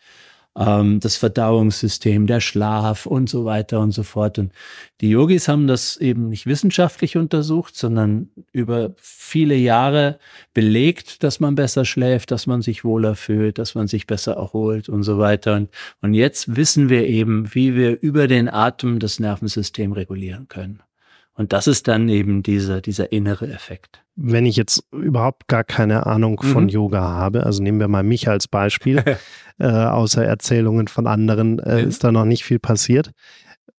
ähm, 0.57 1.01
das 1.01 1.17
Verdauungssystem, 1.17 2.27
der 2.27 2.41
Schlaf 2.41 3.07
und 3.07 3.29
so 3.29 3.45
weiter 3.45 3.81
und 3.81 3.93
so 3.93 4.03
fort. 4.03 4.39
Und 4.39 4.53
die 5.01 5.11
Yogis 5.11 5.49
haben 5.49 5.67
das 5.67 5.97
eben 5.97 6.29
nicht 6.29 6.47
wissenschaftlich 6.47 7.17
untersucht, 7.17 7.77
sondern 7.77 8.31
über 8.53 8.95
viele 8.99 9.55
Jahre 9.55 10.19
belegt, 10.55 11.23
dass 11.23 11.41
man 11.41 11.55
besser 11.55 11.85
schläft, 11.85 12.31
dass 12.31 12.47
man 12.47 12.63
sich 12.63 12.85
wohler 12.85 13.15
fühlt, 13.15 13.59
dass 13.59 13.75
man 13.75 13.89
sich 13.89 14.07
besser 14.07 14.35
erholt 14.35 14.89
und 14.89 15.03
so 15.03 15.19
weiter. 15.19 15.57
Und, 15.57 15.71
und 16.01 16.15
jetzt 16.15 16.57
wissen 16.57 16.89
wir 16.89 17.07
eben, 17.07 17.55
wie 17.55 17.75
wir 17.75 18.01
über 18.03 18.29
den 18.29 18.49
Atem 18.49 18.99
das 18.99 19.19
Nervensystem 19.21 19.93
regulieren 19.93 20.49
können. 20.49 20.83
Und 21.35 21.53
das 21.53 21.67
ist 21.67 21.89
dann 21.89 22.09
eben 22.09 22.43
dieser, 22.43 22.81
dieser 22.81 23.11
innere 23.13 23.51
Effekt 23.51 24.03
wenn 24.15 24.47
ich 24.47 24.57
jetzt 24.57 24.85
überhaupt 24.93 25.49
gar 25.49 25.65
keine 25.65 26.07
Ahnung 26.07 26.41
von 26.43 26.65
mhm. 26.65 26.71
Yoga 26.71 27.01
habe, 27.01 27.45
also 27.45 27.63
nehmen 27.63 27.81
wir 27.81 27.89
mal 27.89 28.03
mich 28.03 28.29
als 28.29 28.47
Beispiel, 28.47 29.03
äh, 29.59 29.67
außer 29.67 30.25
Erzählungen 30.25 30.89
von 30.89 31.07
anderen 31.07 31.59
äh, 31.61 31.83
mhm. 31.83 31.89
ist 31.89 32.05
da 32.05 32.13
noch 32.13 32.25
nicht 32.25 32.45
viel 32.45 32.59
passiert. 32.59 33.13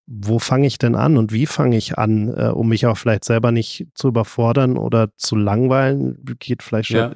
Wo 0.05 0.37
fange 0.39 0.67
ich 0.67 0.77
denn 0.77 0.95
an 0.95 1.17
und 1.17 1.31
wie 1.31 1.45
fange 1.45 1.77
ich 1.77 1.97
an, 1.97 2.27
äh, 2.35 2.47
um 2.47 2.67
mich 2.67 2.85
auch 2.87 2.97
vielleicht 2.97 3.23
selber 3.23 3.51
nicht 3.51 3.87
zu 3.93 4.09
überfordern 4.09 4.77
oder 4.77 5.09
zu 5.15 5.35
langweilen? 5.35 6.17
Geht 6.39 6.61
vielleicht 6.61 6.89
schon, 6.89 6.97
ja. 6.97 7.13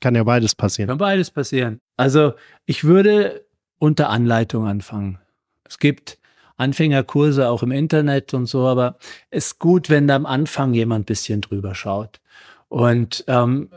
kann 0.00 0.14
ja 0.14 0.22
beides 0.22 0.54
passieren. 0.54 0.88
Kann 0.88 0.98
beides 0.98 1.30
passieren. 1.30 1.80
Also 1.96 2.34
ich 2.64 2.84
würde 2.84 3.44
unter 3.78 4.10
Anleitung 4.10 4.66
anfangen. 4.66 5.18
Es 5.64 5.78
gibt 5.78 6.17
Anfängerkurse 6.58 7.48
auch 7.48 7.62
im 7.62 7.72
Internet 7.72 8.34
und 8.34 8.46
so, 8.46 8.66
aber 8.66 8.96
es 9.30 9.46
ist 9.46 9.58
gut, 9.58 9.88
wenn 9.88 10.06
da 10.06 10.16
am 10.16 10.26
Anfang 10.26 10.74
jemand 10.74 11.06
bisschen 11.06 11.40
drüber 11.40 11.74
schaut. 11.74 12.20
Und 12.68 13.24
ähm, 13.28 13.70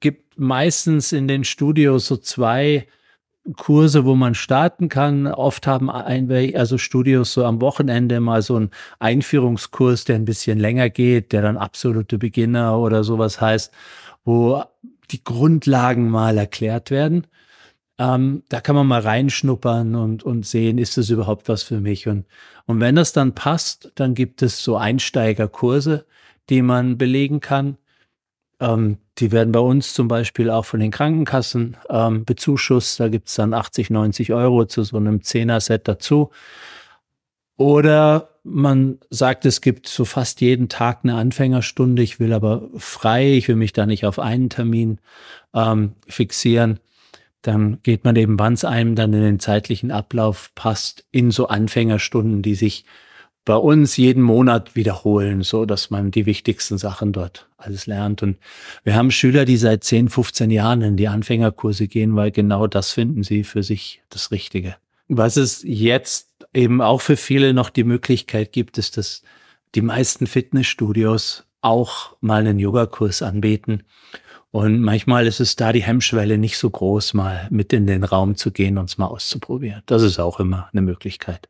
gibt 0.00 0.38
meistens 0.38 1.12
in 1.12 1.26
den 1.26 1.44
Studios 1.44 2.06
so 2.06 2.16
zwei 2.16 2.86
Kurse, 3.56 4.04
wo 4.04 4.14
man 4.14 4.34
starten 4.34 4.88
kann. 4.88 5.26
Oft 5.26 5.66
haben 5.66 5.90
ein, 5.90 6.30
also 6.54 6.78
Studios 6.78 7.32
so 7.32 7.44
am 7.44 7.60
Wochenende 7.60 8.20
mal 8.20 8.42
so 8.42 8.56
einen 8.56 8.70
Einführungskurs, 9.00 10.04
der 10.04 10.16
ein 10.16 10.24
bisschen 10.24 10.58
länger 10.60 10.90
geht, 10.90 11.32
der 11.32 11.42
dann 11.42 11.56
absolute 11.56 12.18
Beginner 12.18 12.78
oder 12.78 13.02
sowas 13.02 13.40
heißt, 13.40 13.72
wo 14.24 14.62
die 15.10 15.24
Grundlagen 15.24 16.08
mal 16.08 16.38
erklärt 16.38 16.90
werden. 16.90 17.26
Ähm, 18.02 18.42
da 18.48 18.60
kann 18.60 18.74
man 18.74 18.88
mal 18.88 19.00
reinschnuppern 19.00 19.94
und, 19.94 20.24
und 20.24 20.44
sehen, 20.44 20.78
ist 20.78 20.96
das 20.96 21.08
überhaupt 21.08 21.48
was 21.48 21.62
für 21.62 21.80
mich? 21.80 22.08
Und, 22.08 22.26
und 22.66 22.80
wenn 22.80 22.96
das 22.96 23.12
dann 23.12 23.32
passt, 23.32 23.92
dann 23.94 24.14
gibt 24.14 24.42
es 24.42 24.64
so 24.64 24.76
Einsteigerkurse, 24.76 26.04
die 26.50 26.62
man 26.62 26.98
belegen 26.98 27.38
kann. 27.38 27.76
Ähm, 28.58 28.98
die 29.18 29.30
werden 29.30 29.52
bei 29.52 29.60
uns 29.60 29.94
zum 29.94 30.08
Beispiel 30.08 30.50
auch 30.50 30.64
von 30.64 30.80
den 30.80 30.90
Krankenkassen 30.90 31.76
ähm, 31.88 32.24
bezuschusst. 32.24 32.98
Da 32.98 33.06
gibt 33.06 33.28
es 33.28 33.36
dann 33.36 33.54
80, 33.54 33.90
90 33.90 34.32
Euro 34.32 34.64
zu 34.64 34.82
so 34.82 34.96
einem 34.96 35.22
Zehner-Set 35.22 35.86
dazu. 35.86 36.30
Oder 37.56 38.30
man 38.42 38.98
sagt, 39.10 39.46
es 39.46 39.60
gibt 39.60 39.86
so 39.86 40.04
fast 40.04 40.40
jeden 40.40 40.68
Tag 40.68 41.00
eine 41.04 41.14
Anfängerstunde. 41.14 42.02
Ich 42.02 42.18
will 42.18 42.32
aber 42.32 42.68
frei, 42.78 43.34
ich 43.34 43.46
will 43.46 43.54
mich 43.54 43.72
da 43.72 43.86
nicht 43.86 44.06
auf 44.06 44.18
einen 44.18 44.50
Termin 44.50 44.98
ähm, 45.54 45.92
fixieren. 46.08 46.80
Dann 47.42 47.78
geht 47.82 48.04
man 48.04 48.16
eben, 48.16 48.38
wann 48.38 48.54
es 48.54 48.64
einem 48.64 48.94
dann 48.94 49.12
in 49.12 49.22
den 49.22 49.40
zeitlichen 49.40 49.90
Ablauf 49.90 50.52
passt, 50.54 51.04
in 51.10 51.30
so 51.30 51.48
Anfängerstunden, 51.48 52.42
die 52.42 52.54
sich 52.54 52.84
bei 53.44 53.56
uns 53.56 53.96
jeden 53.96 54.22
Monat 54.22 54.76
wiederholen, 54.76 55.42
so 55.42 55.64
dass 55.64 55.90
man 55.90 56.12
die 56.12 56.26
wichtigsten 56.26 56.78
Sachen 56.78 57.12
dort 57.12 57.48
alles 57.56 57.86
lernt. 57.86 58.22
Und 58.22 58.38
wir 58.84 58.94
haben 58.94 59.10
Schüler, 59.10 59.44
die 59.44 59.56
seit 59.56 59.82
10, 59.82 60.08
15 60.08 60.50
Jahren 60.50 60.82
in 60.82 60.96
die 60.96 61.08
Anfängerkurse 61.08 61.88
gehen, 61.88 62.14
weil 62.14 62.30
genau 62.30 62.68
das 62.68 62.92
finden 62.92 63.24
sie 63.24 63.42
für 63.42 63.62
sich 63.62 64.02
das 64.10 64.30
Richtige. 64.30 64.76
Was 65.08 65.36
es 65.36 65.62
jetzt 65.64 66.28
eben 66.54 66.80
auch 66.80 67.00
für 67.00 67.16
viele 67.16 67.52
noch 67.52 67.70
die 67.70 67.84
Möglichkeit 67.84 68.52
gibt, 68.52 68.78
ist, 68.78 68.96
dass 68.96 69.22
die 69.74 69.82
meisten 69.82 70.26
Fitnessstudios 70.26 71.44
auch 71.60 72.16
mal 72.20 72.40
einen 72.40 72.58
Yogakurs 72.58 73.22
anbieten. 73.22 73.82
Und 74.52 74.80
manchmal 74.80 75.26
ist 75.26 75.40
es 75.40 75.56
da 75.56 75.72
die 75.72 75.82
Hemmschwelle 75.82 76.36
nicht 76.36 76.58
so 76.58 76.68
groß, 76.68 77.14
mal 77.14 77.48
mit 77.50 77.72
in 77.72 77.86
den 77.86 78.04
Raum 78.04 78.36
zu 78.36 78.50
gehen 78.50 78.76
und 78.76 78.90
es 78.90 78.98
mal 78.98 79.06
auszuprobieren. 79.06 79.82
Das 79.86 80.02
ist 80.02 80.18
auch 80.18 80.38
immer 80.38 80.68
eine 80.72 80.82
Möglichkeit. 80.82 81.48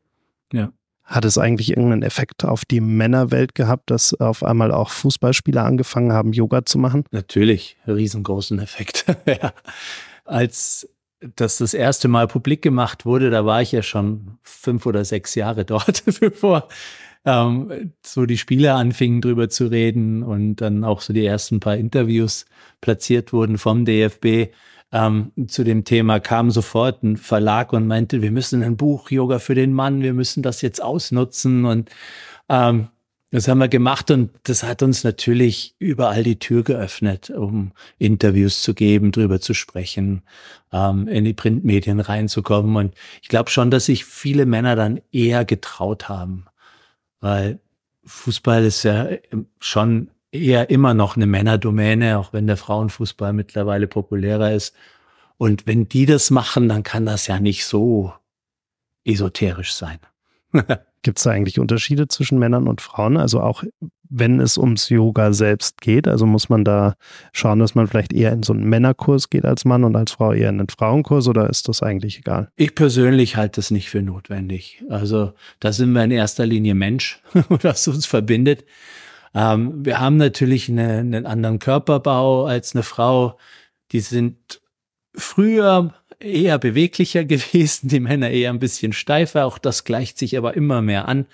Ja. 0.52 0.72
Hat 1.02 1.24
es 1.24 1.36
eigentlich 1.36 1.70
irgendeinen 1.70 2.04
Effekt 2.04 2.44
auf 2.44 2.64
die 2.64 2.80
Männerwelt 2.80 3.56
gehabt, 3.56 3.90
dass 3.90 4.14
auf 4.14 4.44
einmal 4.44 4.70
auch 4.70 4.88
Fußballspieler 4.88 5.64
angefangen 5.64 6.12
haben, 6.12 6.32
Yoga 6.32 6.64
zu 6.64 6.78
machen? 6.78 7.04
Natürlich, 7.10 7.76
riesengroßen 7.88 8.60
Effekt. 8.60 9.04
ja. 9.26 9.52
Als 10.24 10.88
das 11.34 11.58
das 11.58 11.74
erste 11.74 12.06
Mal 12.06 12.28
publik 12.28 12.62
gemacht 12.62 13.04
wurde, 13.04 13.30
da 13.30 13.44
war 13.44 13.62
ich 13.62 13.72
ja 13.72 13.82
schon 13.82 14.38
fünf 14.42 14.86
oder 14.86 15.04
sechs 15.04 15.34
Jahre 15.34 15.64
dort, 15.64 16.04
bevor 16.20 16.68
ähm, 17.24 17.92
so 18.04 18.26
die 18.26 18.38
Spieler 18.38 18.76
anfingen 18.76 19.20
drüber 19.20 19.48
zu 19.48 19.66
reden 19.66 20.22
und 20.22 20.56
dann 20.56 20.84
auch 20.84 21.00
so 21.00 21.12
die 21.12 21.24
ersten 21.24 21.60
paar 21.60 21.76
Interviews 21.76 22.46
platziert 22.80 23.32
wurden 23.32 23.58
vom 23.58 23.84
DFB 23.84 24.52
ähm, 24.92 25.32
zu 25.46 25.64
dem 25.64 25.84
Thema 25.84 26.20
kam 26.20 26.50
sofort 26.50 27.02
ein 27.02 27.16
Verlag 27.16 27.72
und 27.72 27.86
meinte, 27.86 28.20
wir 28.20 28.30
müssen 28.30 28.62
ein 28.62 28.76
Buch 28.76 29.10
Yoga 29.10 29.38
für 29.38 29.54
den 29.54 29.72
Mann, 29.72 30.02
wir 30.02 30.12
müssen 30.12 30.42
das 30.42 30.60
jetzt 30.60 30.82
ausnutzen 30.82 31.64
und 31.64 31.90
ähm, 32.48 32.88
das 33.30 33.48
haben 33.48 33.58
wir 33.58 33.68
gemacht 33.68 34.10
und 34.10 34.30
das 34.42 34.62
hat 34.62 34.82
uns 34.82 35.04
natürlich 35.04 35.74
überall 35.78 36.22
die 36.22 36.38
Tür 36.38 36.62
geöffnet, 36.62 37.30
um 37.30 37.72
Interviews 37.98 38.62
zu 38.62 38.74
geben, 38.74 39.10
drüber 39.10 39.40
zu 39.40 39.54
sprechen, 39.54 40.20
ähm, 40.70 41.08
in 41.08 41.24
die 41.24 41.32
Printmedien 41.32 42.00
reinzukommen. 42.00 42.76
Und 42.76 42.94
ich 43.22 43.28
glaube 43.30 43.48
schon, 43.48 43.70
dass 43.70 43.86
sich 43.86 44.04
viele 44.04 44.44
Männer 44.44 44.76
dann 44.76 45.00
eher 45.12 45.46
getraut 45.46 46.10
haben, 46.10 46.44
weil 47.22 47.60
Fußball 48.04 48.64
ist 48.64 48.82
ja 48.82 49.08
schon 49.60 50.10
eher 50.32 50.68
immer 50.70 50.92
noch 50.92 51.16
eine 51.16 51.26
Männerdomäne, 51.26 52.18
auch 52.18 52.32
wenn 52.32 52.46
der 52.46 52.56
Frauenfußball 52.56 53.32
mittlerweile 53.32 53.86
populärer 53.86 54.52
ist. 54.52 54.74
Und 55.38 55.66
wenn 55.66 55.88
die 55.88 56.04
das 56.04 56.30
machen, 56.30 56.68
dann 56.68 56.82
kann 56.82 57.06
das 57.06 57.26
ja 57.26 57.38
nicht 57.38 57.64
so 57.64 58.12
esoterisch 59.04 59.72
sein. 59.72 59.98
Gibt 61.02 61.18
es 61.18 61.24
da 61.24 61.30
eigentlich 61.30 61.58
Unterschiede 61.58 62.08
zwischen 62.08 62.38
Männern 62.38 62.68
und 62.68 62.80
Frauen? 62.80 63.16
Also 63.16 63.40
auch 63.40 63.62
wenn 64.12 64.40
es 64.40 64.58
ums 64.58 64.88
Yoga 64.88 65.32
selbst 65.32 65.80
geht? 65.80 66.06
Also 66.06 66.26
muss 66.26 66.48
man 66.48 66.64
da 66.64 66.94
schauen, 67.32 67.58
dass 67.58 67.74
man 67.74 67.86
vielleicht 67.86 68.12
eher 68.12 68.32
in 68.32 68.42
so 68.42 68.52
einen 68.52 68.64
Männerkurs 68.64 69.30
geht 69.30 69.44
als 69.44 69.64
Mann 69.64 69.84
und 69.84 69.96
als 69.96 70.12
Frau 70.12 70.32
eher 70.32 70.50
in 70.50 70.60
einen 70.60 70.68
Frauenkurs 70.68 71.28
oder 71.28 71.48
ist 71.48 71.68
das 71.68 71.82
eigentlich 71.82 72.18
egal? 72.18 72.50
Ich 72.56 72.74
persönlich 72.74 73.36
halte 73.36 73.56
das 73.60 73.70
nicht 73.70 73.88
für 73.88 74.02
notwendig. 74.02 74.84
Also 74.88 75.32
da 75.60 75.72
sind 75.72 75.92
wir 75.92 76.04
in 76.04 76.10
erster 76.10 76.46
Linie 76.46 76.74
Mensch, 76.74 77.20
was 77.48 77.88
uns 77.88 78.06
verbindet. 78.06 78.64
Ähm, 79.34 79.84
wir 79.84 79.98
haben 79.98 80.18
natürlich 80.18 80.68
eine, 80.68 80.98
einen 80.98 81.26
anderen 81.26 81.58
Körperbau 81.58 82.44
als 82.44 82.74
eine 82.74 82.82
Frau. 82.82 83.38
Die 83.92 84.00
sind 84.00 84.60
früher 85.14 85.94
eher 86.20 86.58
beweglicher 86.58 87.24
gewesen, 87.24 87.88
die 87.88 88.00
Männer 88.00 88.30
eher 88.30 88.50
ein 88.50 88.58
bisschen 88.58 88.92
steifer. 88.92 89.46
Auch 89.46 89.58
das 89.58 89.84
gleicht 89.84 90.18
sich 90.18 90.36
aber 90.36 90.54
immer 90.54 90.82
mehr 90.82 91.08
an. 91.08 91.26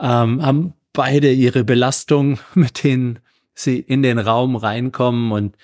Ähm, 0.00 0.44
haben 0.44 0.74
beide 0.98 1.30
ihre 1.30 1.62
Belastung, 1.62 2.40
mit 2.54 2.82
denen 2.82 3.20
sie 3.54 3.78
in 3.78 4.02
den 4.02 4.18
Raum 4.18 4.56
reinkommen 4.56 5.32
und 5.32 5.56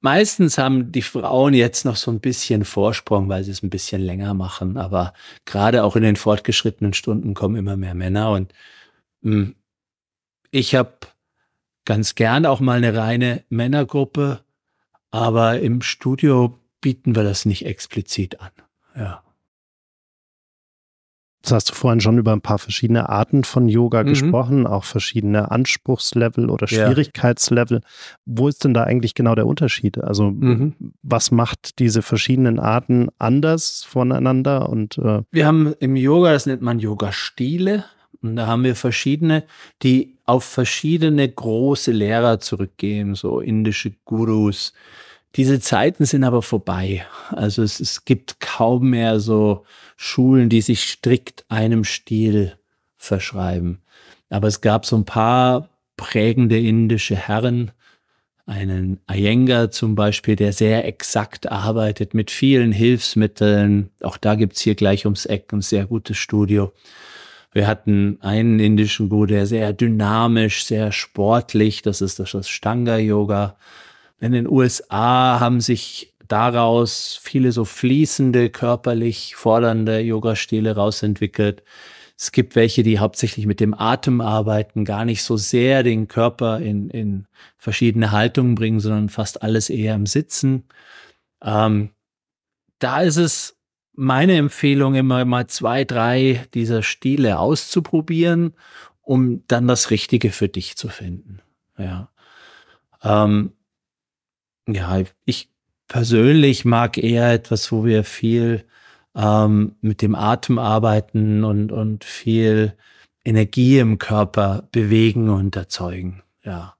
Meistens 0.00 0.58
haben 0.58 0.92
die 0.92 1.00
Frauen 1.00 1.54
jetzt 1.54 1.86
noch 1.86 1.96
so 1.96 2.10
ein 2.10 2.20
bisschen 2.20 2.66
Vorsprung, 2.66 3.30
weil 3.30 3.42
sie 3.42 3.52
es 3.52 3.62
ein 3.62 3.70
bisschen 3.70 4.02
länger 4.02 4.34
machen. 4.34 4.76
Aber 4.76 5.14
gerade 5.46 5.82
auch 5.82 5.96
in 5.96 6.02
den 6.02 6.16
fortgeschrittenen 6.16 6.92
Stunden 6.92 7.32
kommen 7.32 7.56
immer 7.56 7.78
mehr 7.78 7.94
Männer. 7.94 8.30
Und 8.32 8.52
hm, 9.22 9.54
ich 10.50 10.74
habe 10.74 10.92
ganz 11.86 12.16
gern 12.16 12.44
auch 12.44 12.60
mal 12.60 12.76
eine 12.76 12.94
reine 12.94 13.44
Männergruppe, 13.48 14.44
aber 15.10 15.60
im 15.60 15.80
Studio 15.80 16.58
bieten 16.82 17.16
wir 17.16 17.22
das 17.22 17.46
nicht 17.46 17.64
explizit 17.64 18.42
an. 18.42 18.52
Ja. 18.94 19.23
Hast 21.54 21.70
du 21.70 21.74
vorhin 21.74 22.00
schon 22.00 22.18
über 22.18 22.32
ein 22.32 22.40
paar 22.40 22.58
verschiedene 22.58 23.08
Arten 23.08 23.44
von 23.44 23.68
Yoga 23.68 24.02
mhm. 24.02 24.08
gesprochen, 24.08 24.66
auch 24.66 24.84
verschiedene 24.84 25.50
Anspruchslevel 25.50 26.50
oder 26.50 26.66
Schwierigkeitslevel. 26.66 27.80
Ja. 27.82 27.88
Wo 28.26 28.48
ist 28.48 28.64
denn 28.64 28.74
da 28.74 28.84
eigentlich 28.84 29.14
genau 29.14 29.34
der 29.34 29.46
Unterschied? 29.46 29.98
Also 30.02 30.30
mhm. 30.30 30.74
was 31.02 31.30
macht 31.30 31.78
diese 31.78 32.02
verschiedenen 32.02 32.58
Arten 32.58 33.08
anders 33.18 33.84
voneinander? 33.84 34.68
Und 34.68 34.98
äh 34.98 35.22
wir 35.30 35.46
haben 35.46 35.74
im 35.80 35.96
Yoga, 35.96 36.32
das 36.32 36.46
nennt 36.46 36.62
man 36.62 36.78
Yoga-Stile, 36.78 37.84
und 38.24 38.36
da 38.36 38.46
haben 38.46 38.64
wir 38.64 38.74
verschiedene, 38.74 39.44
die 39.82 40.16
auf 40.24 40.44
verschiedene 40.44 41.28
große 41.28 41.92
Lehrer 41.92 42.40
zurückgehen, 42.40 43.14
so 43.14 43.38
indische 43.40 43.92
Gurus, 44.06 44.72
diese 45.36 45.60
Zeiten 45.60 46.04
sind 46.04 46.24
aber 46.24 46.42
vorbei. 46.42 47.06
Also 47.30 47.62
es, 47.62 47.80
es 47.80 48.04
gibt 48.04 48.40
kaum 48.40 48.90
mehr 48.90 49.18
so 49.20 49.64
Schulen, 49.96 50.48
die 50.48 50.60
sich 50.60 50.84
strikt 50.84 51.44
einem 51.48 51.84
Stil 51.84 52.56
verschreiben. 52.96 53.82
Aber 54.30 54.48
es 54.48 54.60
gab 54.60 54.86
so 54.86 54.96
ein 54.96 55.04
paar 55.04 55.68
prägende 55.96 56.58
indische 56.58 57.16
Herren, 57.16 57.70
einen 58.46 59.00
Iyengar 59.10 59.70
zum 59.70 59.94
Beispiel, 59.94 60.36
der 60.36 60.52
sehr 60.52 60.86
exakt 60.86 61.50
arbeitet 61.50 62.12
mit 62.12 62.30
vielen 62.30 62.72
Hilfsmitteln. 62.72 63.90
Auch 64.02 64.18
da 64.18 64.34
gibt's 64.34 64.60
hier 64.60 64.74
gleich 64.74 65.06
ums 65.06 65.24
Eck 65.24 65.52
ein 65.52 65.62
sehr 65.62 65.86
gutes 65.86 66.18
Studio. 66.18 66.72
Wir 67.52 67.66
hatten 67.66 68.18
einen 68.20 68.58
indischen 68.58 69.08
Guru, 69.08 69.26
der 69.26 69.46
sehr 69.46 69.72
dynamisch, 69.72 70.64
sehr 70.64 70.92
sportlich, 70.92 71.82
das 71.82 72.00
ist 72.00 72.18
das 72.18 72.48
Stanga-Yoga. 72.48 73.56
In 74.24 74.32
den 74.32 74.48
USA 74.48 75.38
haben 75.38 75.60
sich 75.60 76.14
daraus 76.28 77.20
viele 77.22 77.52
so 77.52 77.66
fließende, 77.66 78.48
körperlich 78.48 79.36
fordernde 79.36 80.00
Yoga-Stile 80.00 80.74
rausentwickelt. 80.76 81.62
Es 82.16 82.32
gibt 82.32 82.56
welche, 82.56 82.82
die 82.82 82.98
hauptsächlich 82.98 83.44
mit 83.44 83.60
dem 83.60 83.74
Atem 83.74 84.22
arbeiten, 84.22 84.86
gar 84.86 85.04
nicht 85.04 85.22
so 85.22 85.36
sehr 85.36 85.82
den 85.82 86.08
Körper 86.08 86.60
in, 86.60 86.88
in 86.88 87.26
verschiedene 87.58 88.12
Haltungen 88.12 88.54
bringen, 88.54 88.80
sondern 88.80 89.10
fast 89.10 89.42
alles 89.42 89.68
eher 89.68 89.94
im 89.94 90.06
Sitzen. 90.06 90.64
Ähm, 91.42 91.90
da 92.78 93.02
ist 93.02 93.18
es 93.18 93.60
meine 93.92 94.38
Empfehlung, 94.38 94.94
immer 94.94 95.26
mal 95.26 95.48
zwei, 95.48 95.84
drei 95.84 96.46
dieser 96.54 96.82
Stile 96.82 97.38
auszuprobieren, 97.38 98.54
um 99.02 99.46
dann 99.48 99.68
das 99.68 99.90
Richtige 99.90 100.30
für 100.30 100.48
dich 100.48 100.76
zu 100.76 100.88
finden. 100.88 101.42
Ja. 101.76 102.08
Ähm, 103.02 103.52
ja, 104.68 105.02
ich 105.24 105.50
persönlich 105.88 106.64
mag 106.64 106.98
eher 106.98 107.32
etwas, 107.32 107.70
wo 107.72 107.84
wir 107.84 108.04
viel 108.04 108.64
ähm, 109.14 109.76
mit 109.80 110.02
dem 110.02 110.14
Atem 110.14 110.58
arbeiten 110.58 111.44
und, 111.44 111.72
und 111.72 112.04
viel 112.04 112.74
Energie 113.24 113.78
im 113.78 113.98
Körper 113.98 114.68
bewegen 114.72 115.30
und 115.30 115.56
erzeugen. 115.56 116.22
Ja. 116.42 116.76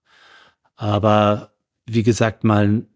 Aber 0.77 1.53
wie 1.87 2.03
gesagt, 2.03 2.45
mal 2.45 2.87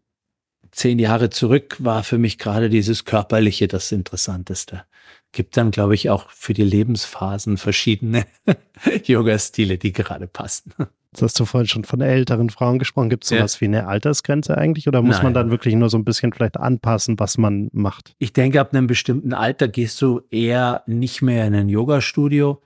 zehn 0.71 0.99
Jahre 0.99 1.31
zurück 1.31 1.77
war 1.79 2.05
für 2.05 2.19
mich 2.19 2.39
gerade 2.39 2.69
dieses 2.69 3.05
Körperliche 3.05 3.69
das 3.69 3.93
Interessanteste. 3.93 4.85
Gibt 5.33 5.57
dann, 5.57 5.71
glaube 5.71 5.95
ich, 5.95 6.11
auch 6.11 6.31
für 6.31 6.55
die 6.55 6.65
Lebensphasen 6.65 7.59
verschiedene 7.59 8.27
Yoga-Stile, 9.05 9.79
die 9.79 9.93
gerade 9.93 10.27
passen. 10.27 10.73
Jetzt 11.19 11.33
hast 11.33 11.41
du 11.41 11.47
vorhin 11.47 11.67
schon 11.67 11.83
von 11.83 12.01
älteren 12.01 12.49
Frauen 12.49 12.79
gesprochen. 12.79 13.11
Gibt 13.11 13.25
es 13.25 13.31
sowas 13.31 13.55
ja. 13.55 13.61
wie 13.63 13.65
eine 13.65 13.89
Altersgrenze 13.89 14.57
eigentlich 14.57 14.87
oder 14.87 15.03
muss 15.03 15.17
Nein. 15.17 15.25
man 15.25 15.35
dann 15.35 15.51
wirklich 15.51 15.75
nur 15.75 15.91
so 15.91 15.99
ein 15.99 16.05
bisschen 16.05 16.33
vielleicht 16.33 16.57
anpassen, 16.57 17.19
was 17.19 17.39
man 17.39 17.71
macht? 17.73 18.15
Ich 18.21 18.33
denke, 18.33 18.61
ab 18.61 18.73
einem 18.73 18.87
bestimmten 18.87 19.35
Alter 19.35 19.67
gehst 19.67 20.01
du 20.01 20.21
eher 20.31 20.85
nicht 20.87 21.21
mehr 21.21 21.45
in 21.49 21.57
ein 21.57 21.69
Yoga-Studio, 21.69 22.63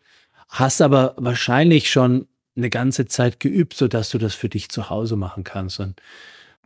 hast 0.50 0.82
aber 0.82 1.14
wahrscheinlich 1.16 1.90
schon 1.90 2.26
eine 2.54 2.68
ganze 2.68 3.06
Zeit 3.06 3.40
geübt, 3.40 3.72
sodass 3.72 4.10
du 4.10 4.18
das 4.18 4.34
für 4.34 4.50
dich 4.50 4.68
zu 4.68 4.90
Hause 4.90 5.16
machen 5.16 5.44
kannst. 5.44 5.80
Und 5.80 6.02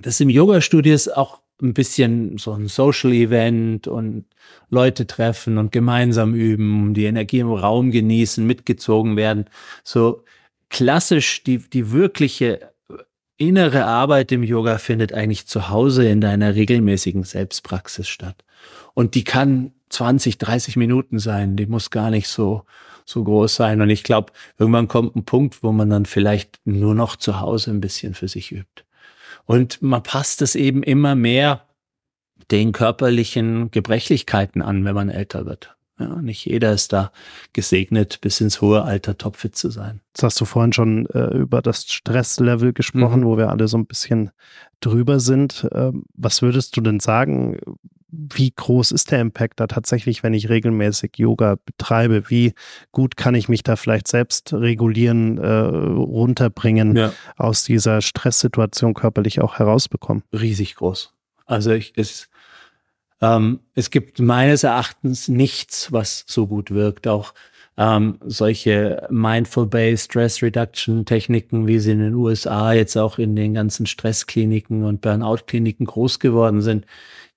das 0.00 0.18
im 0.18 0.28
Yoga-Studio 0.28 0.92
ist 0.92 1.16
auch 1.16 1.38
ein 1.62 1.72
bisschen 1.72 2.36
so 2.36 2.52
ein 2.52 2.66
Social-Event 2.66 3.86
und 3.86 4.24
Leute 4.70 5.06
treffen 5.06 5.56
und 5.56 5.70
gemeinsam 5.70 6.34
üben, 6.34 6.94
die 6.94 7.04
Energie 7.04 7.38
im 7.38 7.52
Raum 7.52 7.92
genießen, 7.92 8.44
mitgezogen 8.44 9.16
werden. 9.16 9.44
So 9.84 10.24
klassisch 10.70 11.42
die, 11.44 11.58
die 11.58 11.92
wirkliche 11.92 12.72
innere 13.38 13.84
Arbeit 13.84 14.32
im 14.32 14.42
Yoga 14.42 14.78
findet 14.78 15.12
eigentlich 15.12 15.46
zu 15.46 15.68
Hause 15.68 16.08
in 16.08 16.20
deiner 16.20 16.54
regelmäßigen 16.54 17.22
Selbstpraxis 17.22 18.08
statt. 18.08 18.44
Und 18.94 19.14
die 19.14 19.24
kann 19.24 19.72
20, 19.90 20.38
30 20.38 20.76
Minuten 20.76 21.18
sein. 21.18 21.56
Die 21.56 21.66
muss 21.66 21.90
gar 21.90 22.10
nicht 22.10 22.28
so, 22.28 22.64
so 23.04 23.22
groß 23.22 23.54
sein. 23.54 23.80
Und 23.80 23.90
ich 23.90 24.02
glaube, 24.02 24.32
irgendwann 24.58 24.88
kommt 24.88 25.16
ein 25.16 25.24
Punkt, 25.24 25.62
wo 25.62 25.72
man 25.72 25.90
dann 25.90 26.06
vielleicht 26.06 26.60
nur 26.64 26.94
noch 26.94 27.16
zu 27.16 27.40
Hause 27.40 27.70
ein 27.70 27.80
bisschen 27.80 28.14
für 28.14 28.28
sich 28.28 28.52
übt. 28.52 28.84
Und 29.44 29.80
man 29.82 30.02
passt 30.02 30.42
es 30.42 30.54
eben 30.54 30.82
immer 30.82 31.14
mehr 31.14 31.66
den 32.50 32.72
körperlichen 32.72 33.70
Gebrechlichkeiten 33.70 34.62
an, 34.62 34.84
wenn 34.84 34.94
man 34.94 35.08
älter 35.08 35.46
wird. 35.46 35.75
Ja, 35.98 36.20
nicht 36.20 36.44
jeder 36.44 36.72
ist 36.72 36.92
da 36.92 37.10
gesegnet, 37.54 38.20
bis 38.20 38.40
ins 38.40 38.60
hohe 38.60 38.82
Alter 38.82 39.16
topfit 39.16 39.56
zu 39.56 39.70
sein. 39.70 40.00
Jetzt 40.08 40.22
hast 40.22 40.40
du 40.40 40.44
vorhin 40.44 40.74
schon 40.74 41.06
äh, 41.06 41.34
über 41.34 41.62
das 41.62 41.84
Stresslevel 41.84 42.74
gesprochen, 42.74 43.20
mhm. 43.20 43.24
wo 43.24 43.38
wir 43.38 43.48
alle 43.48 43.66
so 43.66 43.78
ein 43.78 43.86
bisschen 43.86 44.30
drüber 44.80 45.20
sind. 45.20 45.66
Ähm, 45.72 46.04
was 46.14 46.42
würdest 46.42 46.76
du 46.76 46.82
denn 46.82 47.00
sagen? 47.00 47.58
Wie 48.08 48.52
groß 48.54 48.92
ist 48.92 49.10
der 49.10 49.20
Impact 49.20 49.58
da 49.58 49.66
tatsächlich, 49.66 50.22
wenn 50.22 50.34
ich 50.34 50.50
regelmäßig 50.50 51.12
Yoga 51.16 51.56
betreibe? 51.64 52.28
Wie 52.28 52.52
gut 52.92 53.16
kann 53.16 53.34
ich 53.34 53.48
mich 53.48 53.62
da 53.62 53.76
vielleicht 53.76 54.08
selbst 54.08 54.52
regulieren, 54.52 55.38
äh, 55.38 55.48
runterbringen, 55.48 56.94
ja. 56.94 57.12
aus 57.36 57.64
dieser 57.64 58.02
Stresssituation 58.02 58.92
körperlich 58.92 59.40
auch 59.40 59.58
herausbekommen? 59.58 60.22
Riesig 60.32 60.76
groß. 60.76 61.14
Also 61.46 61.70
ich, 61.70 61.94
es, 61.96 62.28
ähm, 63.20 63.60
es 63.74 63.90
gibt 63.90 64.20
meines 64.20 64.62
Erachtens 64.62 65.28
nichts, 65.28 65.92
was 65.92 66.24
so 66.26 66.46
gut 66.46 66.70
wirkt. 66.70 67.08
Auch 67.08 67.32
ähm, 67.76 68.18
solche 68.24 69.06
Mindful-Based 69.10 70.04
Stress 70.04 70.42
Reduction 70.42 71.04
Techniken, 71.04 71.66
wie 71.66 71.78
sie 71.78 71.92
in 71.92 72.00
den 72.00 72.14
USA 72.14 72.72
jetzt 72.72 72.96
auch 72.96 73.18
in 73.18 73.36
den 73.36 73.54
ganzen 73.54 73.86
Stresskliniken 73.86 74.84
und 74.84 75.00
Burnout-Kliniken 75.00 75.86
groß 75.86 76.18
geworden 76.18 76.62
sind. 76.62 76.86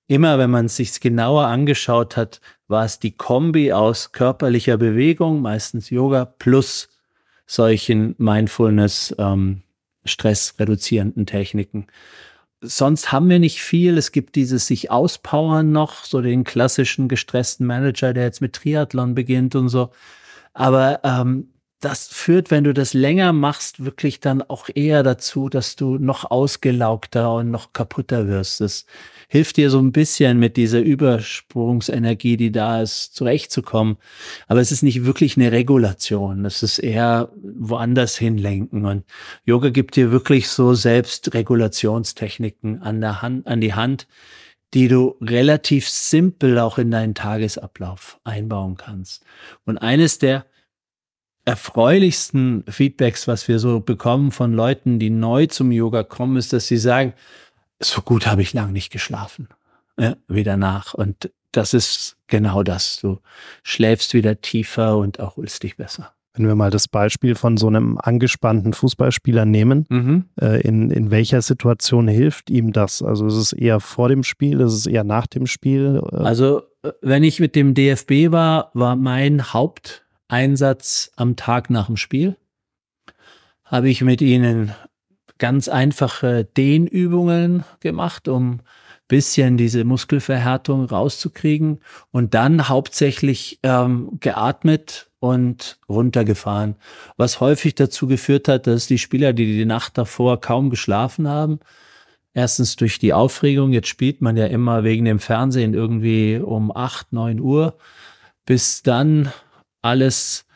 Immer 0.06 0.38
wenn 0.38 0.50
man 0.50 0.66
es 0.66 0.76
sich 0.76 1.00
genauer 1.00 1.46
angeschaut 1.46 2.16
hat, 2.16 2.40
war 2.68 2.84
es 2.84 2.98
die 2.98 3.12
Kombi 3.12 3.72
aus 3.72 4.12
körperlicher 4.12 4.76
Bewegung, 4.76 5.40
meistens 5.40 5.90
Yoga, 5.90 6.24
plus 6.24 6.88
solchen 7.46 8.14
Mindfulness, 8.18 9.14
ähm, 9.18 9.62
stressreduzierenden 10.04 11.26
Techniken 11.26 11.86
sonst 12.60 13.12
haben 13.12 13.28
wir 13.28 13.38
nicht 13.38 13.62
viel. 13.62 13.96
Es 13.98 14.12
gibt 14.12 14.36
dieses 14.36 14.66
sich 14.66 14.90
auspowern 14.90 15.72
noch, 15.72 16.04
so 16.04 16.20
den 16.20 16.44
klassischen 16.44 17.08
gestressten 17.08 17.66
Manager, 17.66 18.12
der 18.12 18.24
jetzt 18.24 18.40
mit 18.40 18.54
Triathlon 18.54 19.14
beginnt 19.14 19.54
und 19.54 19.68
so. 19.68 19.90
Aber 20.52 21.00
ähm, 21.04 21.48
das 21.80 22.06
führt, 22.08 22.50
wenn 22.50 22.64
du 22.64 22.74
das 22.74 22.92
länger 22.92 23.32
machst, 23.32 23.82
wirklich 23.84 24.20
dann 24.20 24.42
auch 24.42 24.68
eher 24.72 25.02
dazu, 25.02 25.48
dass 25.48 25.76
du 25.76 25.96
noch 25.96 26.30
ausgelaugter 26.30 27.34
und 27.34 27.50
noch 27.50 27.72
kaputter 27.72 28.28
wirst. 28.28 28.60
Das 28.60 28.84
hilft 29.28 29.56
dir 29.56 29.70
so 29.70 29.78
ein 29.78 29.90
bisschen 29.90 30.38
mit 30.38 30.58
dieser 30.58 30.80
Übersprungsenergie, 30.80 32.36
die 32.36 32.52
da 32.52 32.82
ist, 32.82 33.14
zurechtzukommen. 33.14 33.96
Aber 34.46 34.60
es 34.60 34.72
ist 34.72 34.82
nicht 34.82 35.06
wirklich 35.06 35.38
eine 35.38 35.52
Regulation. 35.52 36.44
Es 36.44 36.62
ist 36.62 36.80
eher 36.80 37.30
woanders 37.42 38.18
hinlenken. 38.18 38.84
Und 38.84 39.04
Yoga 39.44 39.70
gibt 39.70 39.96
dir 39.96 40.12
wirklich 40.12 40.48
so 40.48 40.74
Selbstregulationstechniken 40.74 42.82
an 42.82 43.00
der 43.00 43.22
Hand, 43.22 43.46
an 43.46 43.62
die 43.62 43.72
Hand, 43.72 44.06
die 44.74 44.88
du 44.88 45.16
relativ 45.22 45.88
simpel 45.88 46.58
auch 46.58 46.76
in 46.76 46.90
deinen 46.90 47.14
Tagesablauf 47.14 48.20
einbauen 48.24 48.76
kannst. 48.76 49.24
Und 49.64 49.78
eines 49.78 50.18
der 50.18 50.44
erfreulichsten 51.44 52.64
Feedbacks, 52.68 53.26
was 53.26 53.48
wir 53.48 53.58
so 53.58 53.80
bekommen 53.80 54.30
von 54.30 54.52
Leuten, 54.52 54.98
die 54.98 55.10
neu 55.10 55.46
zum 55.46 55.72
Yoga 55.72 56.02
kommen, 56.02 56.36
ist, 56.36 56.52
dass 56.52 56.66
sie 56.66 56.76
sagen, 56.76 57.14
so 57.82 58.02
gut 58.02 58.26
habe 58.26 58.42
ich 58.42 58.52
lang 58.52 58.72
nicht 58.72 58.90
geschlafen. 58.90 59.48
Ja, 59.98 60.16
wieder 60.28 60.56
nach. 60.56 60.94
Und 60.94 61.30
das 61.52 61.74
ist 61.74 62.16
genau 62.26 62.62
das. 62.62 63.00
Du 63.00 63.18
schläfst 63.62 64.14
wieder 64.14 64.40
tiefer 64.40 64.96
und 64.96 65.18
erholst 65.18 65.62
dich 65.62 65.76
besser. 65.76 66.12
Wenn 66.34 66.46
wir 66.46 66.54
mal 66.54 66.70
das 66.70 66.86
Beispiel 66.86 67.34
von 67.34 67.56
so 67.56 67.66
einem 67.66 67.98
angespannten 67.98 68.72
Fußballspieler 68.72 69.44
nehmen, 69.44 69.86
mhm. 69.88 70.24
äh, 70.40 70.60
in, 70.60 70.90
in 70.90 71.10
welcher 71.10 71.42
Situation 71.42 72.06
hilft 72.06 72.50
ihm 72.50 72.72
das? 72.72 73.02
Also 73.02 73.26
ist 73.26 73.34
es 73.34 73.52
eher 73.52 73.80
vor 73.80 74.08
dem 74.08 74.22
Spiel, 74.22 74.60
ist 74.60 74.74
es 74.74 74.86
eher 74.86 75.02
nach 75.02 75.26
dem 75.26 75.46
Spiel? 75.46 76.00
Also 76.12 76.62
äh, 76.82 76.92
wenn 77.02 77.24
ich 77.24 77.40
mit 77.40 77.56
dem 77.56 77.74
DFB 77.74 78.30
war, 78.30 78.70
war 78.74 78.94
mein 78.94 79.52
Haupt 79.52 80.04
Einsatz 80.30 81.10
am 81.16 81.36
Tag 81.36 81.70
nach 81.70 81.86
dem 81.86 81.96
Spiel? 81.96 82.36
Habe 83.64 83.88
ich 83.88 84.02
mit 84.02 84.20
ihnen 84.22 84.72
ganz 85.38 85.68
einfache 85.68 86.44
Dehnübungen 86.44 87.64
gemacht, 87.80 88.28
um 88.28 88.60
bisschen 89.10 89.56
diese 89.56 89.84
Muskelverhärtung 89.84 90.84
rauszukriegen 90.84 91.80
und 92.12 92.32
dann 92.32 92.68
hauptsächlich 92.68 93.58
ähm, 93.64 94.18
geatmet 94.20 95.10
und 95.18 95.78
runtergefahren, 95.88 96.76
was 97.16 97.40
häufig 97.40 97.74
dazu 97.74 98.06
geführt 98.06 98.46
hat, 98.46 98.68
dass 98.68 98.86
die 98.86 98.98
Spieler, 98.98 99.32
die 99.32 99.46
die 99.46 99.64
Nacht 99.64 99.98
davor 99.98 100.40
kaum 100.40 100.70
geschlafen 100.70 101.26
haben, 101.26 101.58
erstens 102.32 102.76
durch 102.76 103.00
die 103.00 103.12
Aufregung, 103.12 103.72
jetzt 103.72 103.88
spielt 103.88 104.22
man 104.22 104.36
ja 104.36 104.46
immer 104.46 104.84
wegen 104.84 105.04
dem 105.04 105.18
Fernsehen 105.18 105.74
irgendwie 105.74 106.38
um 106.38 106.74
acht 106.74 107.12
neun 107.12 107.40
Uhr, 107.40 107.76
bis 108.46 108.82
dann 108.84 109.32
alles 109.82 110.46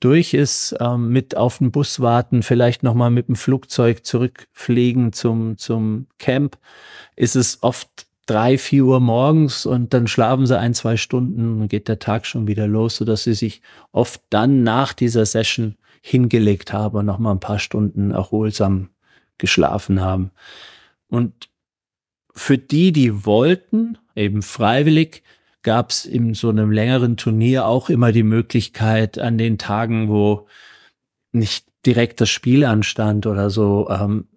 durch 0.00 0.34
ist, 0.34 0.74
ähm, 0.80 1.08
mit 1.08 1.36
auf 1.36 1.58
den 1.58 1.70
Bus 1.70 2.00
warten, 2.00 2.42
vielleicht 2.42 2.82
nochmal 2.82 3.10
mit 3.10 3.28
dem 3.28 3.36
Flugzeug 3.36 4.04
zurückfliegen 4.04 5.12
zum, 5.12 5.56
zum 5.56 6.08
Camp, 6.18 6.58
ist 7.16 7.36
es 7.36 7.62
oft 7.62 8.06
drei, 8.26 8.58
vier 8.58 8.84
Uhr 8.84 9.00
morgens 9.00 9.66
und 9.66 9.94
dann 9.94 10.06
schlafen 10.06 10.46
sie 10.46 10.58
ein, 10.58 10.74
zwei 10.74 10.96
Stunden 10.96 11.62
und 11.62 11.68
geht 11.68 11.88
der 11.88 11.98
Tag 11.98 12.26
schon 12.26 12.46
wieder 12.46 12.66
los, 12.66 12.96
sodass 12.96 13.24
sie 13.24 13.34
sich 13.34 13.62
oft 13.92 14.22
dann 14.30 14.62
nach 14.62 14.92
dieser 14.92 15.26
Session 15.26 15.76
hingelegt 16.02 16.72
haben 16.72 16.98
und 16.98 17.06
nochmal 17.06 17.34
ein 17.34 17.40
paar 17.40 17.58
Stunden 17.58 18.10
erholsam 18.10 18.90
geschlafen 19.38 20.00
haben. 20.00 20.30
Und 21.08 21.48
für 22.34 22.58
die, 22.58 22.92
die 22.92 23.24
wollten, 23.24 23.98
eben 24.14 24.42
freiwillig, 24.42 25.22
gab 25.64 25.90
es 25.90 26.04
in 26.04 26.34
so 26.34 26.50
einem 26.50 26.70
längeren 26.70 27.16
Turnier 27.16 27.66
auch 27.66 27.90
immer 27.90 28.12
die 28.12 28.22
Möglichkeit, 28.22 29.18
an 29.18 29.38
den 29.38 29.58
Tagen, 29.58 30.08
wo 30.08 30.46
nicht 31.32 31.66
direkt 31.84 32.20
das 32.20 32.30
Spiel 32.30 32.64
anstand 32.64 33.26
oder 33.26 33.50
so, 33.50 33.88
ähm, 33.90 34.28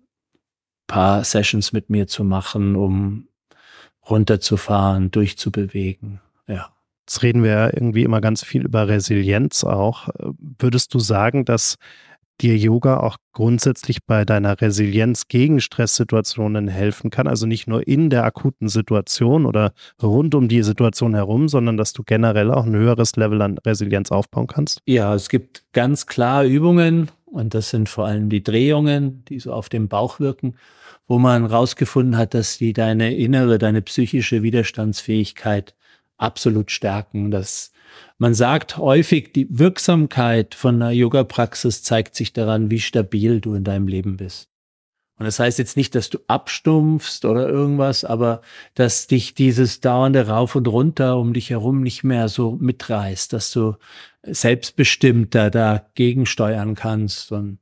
paar 0.88 1.24
Sessions 1.24 1.74
mit 1.74 1.90
mir 1.90 2.08
zu 2.08 2.24
machen, 2.24 2.76
um 2.76 3.28
runterzufahren, 4.10 5.12
durchzubewegen. 5.12 6.22
Ja. 6.48 6.70
Jetzt 7.02 7.24
reden 7.24 7.44
wir 7.44 7.52
ja 7.52 7.66
irgendwie 7.68 8.04
immer 8.04 8.20
ganz 8.20 8.44
viel 8.44 8.66
über 8.66 8.88
Resilienz 8.88 9.64
auch. 9.64 10.10
Würdest 10.60 10.94
du 10.94 11.00
sagen, 11.00 11.46
dass 11.46 11.78
dir 12.42 12.58
Yoga 12.58 13.00
auch 13.00 13.18
grundsätzlich 13.34 14.06
bei 14.06 14.26
deiner 14.26 14.60
Resilienz 14.62 15.28
gegen 15.28 15.60
Stresssituationen 15.60 16.68
helfen 16.68 17.10
kann. 17.10 17.28
Also 17.28 17.46
nicht 17.46 17.68
nur 17.68 17.88
in 17.88 18.10
der 18.10 18.24
akuten 18.24 18.68
Situation 18.68 19.46
oder 19.46 19.74
rund 20.02 20.36
um 20.36 20.48
die 20.48 20.64
Situation 20.64 21.14
herum, 21.14 21.48
sondern 21.48 21.78
dass 21.78 21.94
du 21.94 22.04
generell 22.04 22.52
auch 22.52 22.66
ein 22.66 22.76
höheres 22.76 23.16
Level 23.16 23.42
an 23.42 23.58
Resilienz 23.60 24.12
aufbauen 24.12 24.48
kannst. 24.48 24.82
Ja, 24.86 25.14
es 25.14 25.30
gibt 25.30 25.64
ganz 25.74 26.06
klar 26.06 26.44
Übungen 26.44 27.10
und 27.26 27.54
das 27.54 27.70
sind 27.70 27.90
vor 27.90 28.06
allem 28.06 28.30
die 28.30 28.44
Drehungen, 28.44 29.24
die 29.26 29.40
so 29.40 29.54
auf 29.54 29.70
den 29.70 29.88
Bauch 29.88 30.20
wirken, 30.20 30.56
wo 31.08 31.20
man 31.20 31.46
rausgefunden 31.46 32.18
hat, 32.18 32.34
dass 32.34 32.58
die 32.58 32.74
deine 32.74 33.16
innere, 33.16 33.58
deine 33.58 33.82
psychische 33.82 34.44
Widerstandsfähigkeit 34.44 35.76
absolut 36.18 36.72
stärken. 36.72 37.32
Das 37.32 37.72
man 38.18 38.34
sagt 38.34 38.78
häufig, 38.78 39.32
die 39.34 39.48
Wirksamkeit 39.50 40.56
von 40.56 40.76
einer 40.76 40.92
Yoga-Praxis 40.92 41.84
zeigt 41.84 42.16
sich 42.16 42.34
daran, 42.34 42.72
wie 42.72 42.80
stabil 42.80 43.40
du 43.42 43.54
in 43.54 43.64
deinem 43.64 43.88
Leben 43.88 44.18
bist. 44.18 44.50
Und 45.20 45.26
das 45.26 45.40
heißt 45.40 45.58
jetzt 45.58 45.78
nicht, 45.78 45.96
dass 45.96 46.12
du 46.12 46.20
abstumpfst 46.28 47.26
oder 47.26 47.48
irgendwas, 47.50 48.06
aber 48.06 48.42
dass 48.76 49.08
dich 49.08 49.34
dieses 49.34 49.82
dauernde 49.82 50.28
Rauf 50.28 50.56
und 50.56 50.68
Runter 50.68 51.18
um 51.18 51.34
dich 51.34 51.50
herum 51.50 51.82
nicht 51.82 52.04
mehr 52.04 52.30
so 52.30 52.58
mitreißt, 52.60 53.34
dass 53.34 53.52
du 53.52 53.76
selbstbestimmter 54.22 55.50
dagegen 55.50 56.28
steuern 56.28 56.76
kannst 56.76 57.32
und 57.32 57.58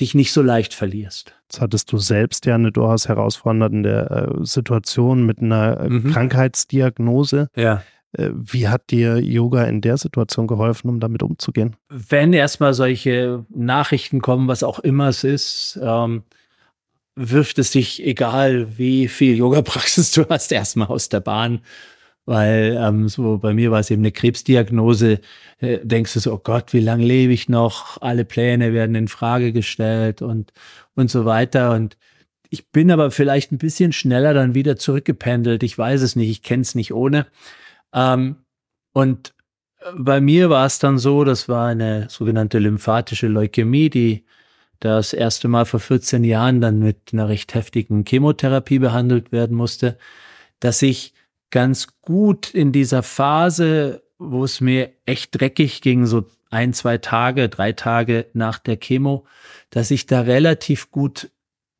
dich 0.00 0.14
nicht 0.14 0.32
so 0.32 0.42
leicht 0.42 0.74
verlierst. 0.74 1.34
Jetzt 1.44 1.60
hattest 1.60 1.92
du 1.92 1.98
selbst 1.98 2.46
ja 2.46 2.54
eine 2.54 2.72
durchaus 2.72 3.08
herausfordernde 3.08 4.38
äh, 4.40 4.44
Situation 4.44 5.24
mit 5.24 5.40
einer 5.40 5.80
äh, 5.80 5.88
mhm. 5.88 6.12
Krankheitsdiagnose. 6.12 7.48
Ja. 7.56 7.82
Äh, 8.12 8.30
wie 8.34 8.68
hat 8.68 8.90
dir 8.90 9.18
Yoga 9.18 9.64
in 9.64 9.80
der 9.80 9.96
Situation 9.96 10.46
geholfen, 10.46 10.88
um 10.88 11.00
damit 11.00 11.22
umzugehen? 11.22 11.76
Wenn 11.88 12.32
erstmal 12.32 12.74
solche 12.74 13.44
Nachrichten 13.50 14.20
kommen, 14.20 14.48
was 14.48 14.62
auch 14.62 14.78
immer 14.80 15.08
es 15.08 15.24
ist, 15.24 15.78
ähm, 15.82 16.22
wirft 17.14 17.58
es 17.58 17.72
dich, 17.72 18.04
egal 18.04 18.78
wie 18.78 19.08
viel 19.08 19.36
Yoga-Praxis 19.36 20.12
du 20.12 20.28
hast, 20.28 20.52
erstmal 20.52 20.88
aus 20.88 21.08
der 21.08 21.20
Bahn. 21.20 21.60
Weil 22.28 22.76
ähm, 22.78 23.08
so 23.08 23.38
bei 23.38 23.54
mir 23.54 23.70
war 23.70 23.80
es 23.80 23.90
eben 23.90 24.02
eine 24.02 24.12
Krebsdiagnose. 24.12 25.20
Äh, 25.60 25.78
denkst 25.82 26.12
du 26.12 26.20
so, 26.20 26.34
oh 26.34 26.38
Gott, 26.38 26.74
wie 26.74 26.80
lange 26.80 27.02
lebe 27.02 27.32
ich 27.32 27.48
noch? 27.48 28.02
Alle 28.02 28.26
Pläne 28.26 28.74
werden 28.74 28.94
in 28.96 29.08
Frage 29.08 29.50
gestellt 29.50 30.20
und, 30.20 30.52
und 30.94 31.10
so 31.10 31.24
weiter. 31.24 31.72
Und 31.72 31.96
ich 32.50 32.70
bin 32.70 32.90
aber 32.90 33.10
vielleicht 33.10 33.50
ein 33.50 33.56
bisschen 33.56 33.92
schneller 33.92 34.34
dann 34.34 34.54
wieder 34.54 34.76
zurückgependelt. 34.76 35.62
Ich 35.62 35.78
weiß 35.78 36.02
es 36.02 36.16
nicht, 36.16 36.28
ich 36.28 36.42
kenne 36.42 36.60
es 36.60 36.74
nicht 36.74 36.92
ohne. 36.92 37.26
Ähm, 37.94 38.36
und 38.92 39.32
bei 39.96 40.20
mir 40.20 40.50
war 40.50 40.66
es 40.66 40.78
dann 40.78 40.98
so, 40.98 41.24
das 41.24 41.48
war 41.48 41.68
eine 41.68 42.10
sogenannte 42.10 42.58
lymphatische 42.58 43.28
Leukämie, 43.28 43.88
die 43.88 44.26
das 44.80 45.14
erste 45.14 45.48
Mal 45.48 45.64
vor 45.64 45.80
14 45.80 46.24
Jahren 46.24 46.60
dann 46.60 46.80
mit 46.80 47.14
einer 47.14 47.30
recht 47.30 47.54
heftigen 47.54 48.04
Chemotherapie 48.06 48.80
behandelt 48.80 49.32
werden 49.32 49.56
musste, 49.56 49.96
dass 50.60 50.82
ich 50.82 51.14
ganz 51.50 52.00
gut 52.02 52.52
in 52.52 52.72
dieser 52.72 53.02
Phase, 53.02 54.02
wo 54.18 54.44
es 54.44 54.60
mir 54.60 54.90
echt 55.06 55.40
dreckig 55.40 55.80
ging, 55.80 56.06
so 56.06 56.24
ein, 56.50 56.72
zwei 56.72 56.98
Tage, 56.98 57.48
drei 57.48 57.72
Tage 57.72 58.26
nach 58.32 58.58
der 58.58 58.76
Chemo, 58.76 59.26
dass 59.70 59.90
ich 59.90 60.06
da 60.06 60.22
relativ 60.22 60.90
gut 60.90 61.30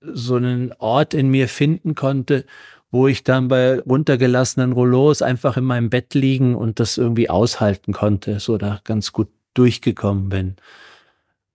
so 0.01 0.37
einen 0.37 0.73
Ort 0.79 1.15
in 1.15 1.29
mir 1.29 1.49
finden 1.49 1.95
konnte, 1.95 2.45
wo 2.91 3.09
ich 3.09 3.25
dann 3.25 3.49
bei 3.49 3.81
runtergelassenen 3.81 4.73
Rollos 4.73 5.23
einfach 5.23 5.57
in 5.57 5.65
meinem 5.65 5.91
Bett 5.91 6.15
liegen 6.15 6.55
und 6.55 6.81
das 6.81 6.97
irgendwie 6.97 7.29
aushalten 7.29 7.93
konnte, 7.93 8.41
so 8.41 8.57
da 8.57 8.81
ganz 8.85 9.13
gut 9.13 9.29
durchgekommen 9.55 10.29
bin. 10.29 10.57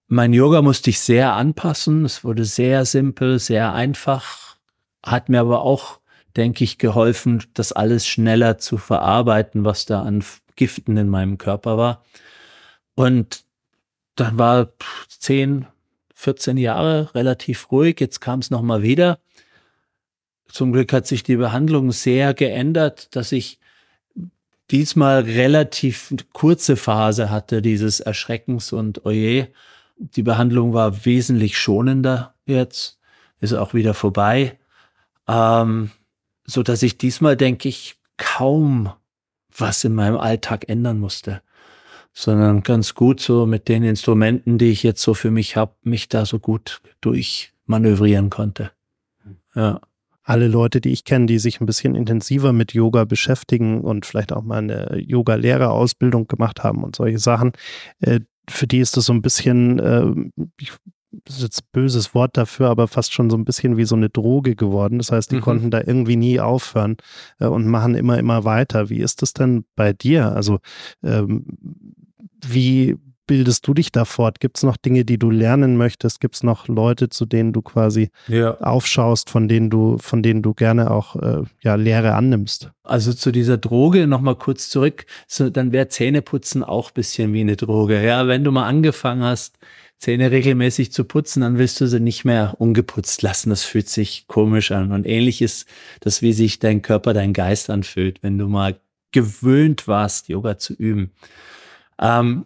Mein 0.08 0.34
Yoga 0.34 0.62
musste 0.62 0.90
ich 0.90 1.00
sehr 1.00 1.34
anpassen. 1.34 2.06
Es 2.06 2.24
wurde 2.24 2.46
sehr 2.46 2.86
simpel, 2.86 3.40
sehr 3.40 3.74
einfach, 3.74 4.58
hat 5.04 5.30
mir 5.30 5.40
aber 5.40 5.62
auch, 5.62 6.00
denke 6.36 6.64
ich, 6.64 6.78
geholfen, 6.78 7.44
das 7.54 7.72
alles 7.72 8.08
schneller 8.08 8.58
zu 8.58 8.78
verarbeiten, 8.78 9.66
was 9.66 9.86
da 9.86 10.02
an 10.02 10.24
Giften 10.56 10.98
in 10.98 11.10
meinem 11.10 11.38
Körper 11.38 11.78
war. 11.78 12.04
Und 12.96 13.44
dann 14.16 14.38
war 14.38 14.70
10, 15.08 15.66
14 16.14 16.58
Jahre 16.58 17.14
relativ 17.16 17.72
ruhig. 17.72 18.00
Jetzt 18.00 18.22
kam 18.22 18.40
es 18.40 18.52
nochmal 18.52 18.84
wieder. 18.84 19.20
Zum 20.48 20.72
Glück 20.72 20.94
hat 20.94 21.08
sich 21.08 21.24
die 21.24 21.36
Behandlung 21.36 21.92
sehr 21.92 22.34
geändert, 22.34 23.16
dass 23.16 23.32
ich 23.32 23.60
diesmal 24.70 25.22
relativ 25.22 26.14
kurze 26.32 26.76
Phase 26.76 27.30
hatte, 27.30 27.62
dieses 27.62 28.00
Erschreckens 28.00 28.72
und 28.72 29.06
oje. 29.06 29.50
Die 29.98 30.24
Behandlung 30.24 30.74
war 30.74 31.06
wesentlich 31.06 31.58
schonender 31.58 32.36
jetzt, 32.46 33.00
ist 33.40 33.54
auch 33.54 33.74
wieder 33.74 33.94
vorbei. 33.94 34.60
Ähm, 35.28 35.92
so 36.46 36.64
dass 36.64 36.84
ich 36.84 36.98
diesmal, 36.98 37.38
denke 37.38 37.70
ich, 37.70 37.96
kaum 38.18 38.92
was 39.56 39.84
in 39.84 39.94
meinem 39.94 40.18
Alltag 40.18 40.68
ändern 40.68 41.00
musste. 41.00 41.42
sondern 42.14 42.62
ganz 42.62 42.94
gut 42.94 43.20
so 43.20 43.48
mit 43.48 43.68
den 43.68 43.84
Instrumenten, 43.84 44.60
die 44.60 44.70
ich 44.70 44.84
jetzt 44.84 45.02
so 45.02 45.16
für 45.16 45.32
mich 45.32 45.56
habe, 45.56 45.74
mich 45.82 46.10
da 46.10 46.26
so 46.26 46.38
gut 46.38 46.82
durchmanövrieren 47.02 48.30
konnte. 48.30 48.72
Ja. 49.56 49.82
Alle 50.26 50.48
Leute, 50.48 50.80
die 50.80 50.92
ich 50.92 51.04
kenne, 51.04 51.26
die 51.26 51.38
sich 51.38 51.60
ein 51.60 51.66
bisschen 51.66 51.96
intensiver 51.96 52.54
mit 52.54 52.74
Yoga 52.74 53.04
beschäftigen 53.04 53.82
und 53.82 54.06
vielleicht 54.06 54.32
auch 54.32 54.44
mal 54.44 54.60
eine 54.60 54.98
Yoga-Lehrerausbildung 54.98 56.28
gemacht 56.28 56.64
haben 56.64 56.84
und 56.84 56.96
solche 56.96 57.20
Sachen, 57.20 57.52
äh, 58.00 58.22
für 58.50 58.68
die 58.68 58.80
ist 58.80 58.96
das 58.96 59.06
so 59.06 59.14
ein 59.14 59.22
bisschen, 59.22 59.80
äh, 59.80 60.42
ich 60.62 60.72
das 61.26 61.38
ist 61.38 61.44
jetzt 61.44 61.62
ein 61.62 61.68
böses 61.72 62.16
Wort 62.16 62.38
dafür, 62.38 62.70
aber 62.70 62.88
fast 62.88 63.14
schon 63.14 63.30
so 63.30 63.38
ein 63.38 63.46
bisschen 63.46 63.78
wie 63.78 63.86
so 63.86 63.96
eine 63.96 64.10
Droge 64.10 64.56
geworden. 64.56 64.98
Das 64.98 65.12
heißt, 65.12 65.32
die 65.32 65.38
mhm. 65.38 65.42
konnten 65.42 65.72
da 65.72 65.80
irgendwie 65.80 66.16
nie 66.16 66.40
aufhören 66.40 66.98
äh, 67.40 67.46
und 67.46 67.68
machen 67.68 67.96
immer, 67.96 68.18
immer 68.18 68.44
weiter. 68.46 68.90
Wie 68.90 69.00
ist 69.00 69.22
das 69.22 69.34
denn 69.34 69.66
bei 69.76 69.94
dir? 69.94 70.32
Also, 70.34 70.60
ähm, 71.04 71.46
wie 72.46 72.98
bildest 73.28 73.68
du 73.68 73.74
dich 73.74 73.92
da 73.92 74.06
fort? 74.06 74.40
Gibt 74.40 74.58
es 74.58 74.64
noch 74.64 74.78
Dinge, 74.78 75.06
die 75.06 75.18
du 75.18 75.30
lernen 75.30 75.78
möchtest? 75.78 76.20
Gibt 76.20 76.36
es 76.36 76.44
noch 76.44 76.68
Leute, 76.68 77.10
zu 77.10 77.26
denen 77.26 77.54
du 77.54 77.62
quasi 77.62 78.10
ja. 78.28 78.58
aufschaust, 78.60 79.30
von 79.30 79.48
denen 79.48 79.70
du, 79.70 79.98
von 80.00 80.24
denen 80.24 80.42
du 80.42 80.54
gerne 80.54 80.92
auch 80.92 81.16
äh, 81.16 81.44
ja, 81.62 81.76
Lehre 81.76 82.14
annimmst? 82.14 82.72
Also 82.84 83.14
zu 83.14 83.32
dieser 83.32 83.58
Droge 83.58 84.08
nochmal 84.08 84.36
kurz 84.36 84.70
zurück, 84.70 85.06
so, 85.28 85.50
dann 85.50 85.72
wäre 85.72 85.88
Zähneputzen 85.88 86.64
auch 86.64 86.90
ein 86.90 86.94
bisschen 86.96 87.34
wie 87.34 87.42
eine 87.42 87.56
Droge. 87.56 88.04
Ja, 88.04 88.28
wenn 88.28 88.44
du 88.44 88.52
mal 88.52 88.68
angefangen 88.68 89.24
hast, 89.24 89.58
Zähne 89.98 90.32
regelmäßig 90.32 90.92
zu 90.92 91.06
putzen, 91.06 91.42
dann 91.42 91.58
willst 91.58 91.80
du 91.80 91.88
sie 91.88 92.02
nicht 92.02 92.26
mehr 92.26 92.56
ungeputzt 92.58 93.22
lassen. 93.22 93.50
Das 93.50 93.64
fühlt 93.64 93.88
sich 93.88 94.28
komisch 94.28 94.72
an. 94.72 94.92
Und 94.92 95.08
ähnlich 95.08 95.42
ist 95.42 95.66
das, 96.02 96.22
wie 96.22 96.34
sich 96.34 96.60
dein 96.60 96.82
Körper, 96.82 97.14
dein 97.14 97.32
Geist 97.32 97.70
anfühlt, 97.70 98.22
wenn 98.22 98.38
du 98.38 98.50
mal 98.50 98.80
gewöhnt 99.14 99.88
warst, 99.88 100.28
Yoga 100.28 100.58
zu 100.58 100.74
üben. 100.74 101.12
Ähm, 102.02 102.46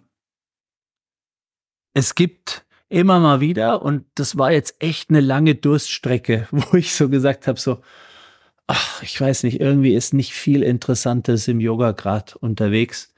es 1.98 2.14
gibt 2.14 2.64
immer 2.90 3.20
mal 3.20 3.42
wieder, 3.42 3.82
und 3.82 4.06
das 4.14 4.38
war 4.38 4.52
jetzt 4.52 4.76
echt 4.80 5.10
eine 5.10 5.20
lange 5.20 5.56
Durststrecke, 5.56 6.48
wo 6.52 6.78
ich 6.78 6.94
so 6.94 7.10
gesagt 7.10 7.48
habe, 7.48 7.60
so, 7.60 7.80
ach, 8.68 9.02
ich 9.02 9.20
weiß 9.20 9.42
nicht, 9.44 9.60
irgendwie 9.60 9.96
ist 9.96 10.14
nicht 10.14 10.34
viel 10.34 10.62
Interessantes 10.62 11.48
im 11.48 11.60
Yoga 11.60 11.94
gerade 11.94 12.38
unterwegs. 12.38 13.16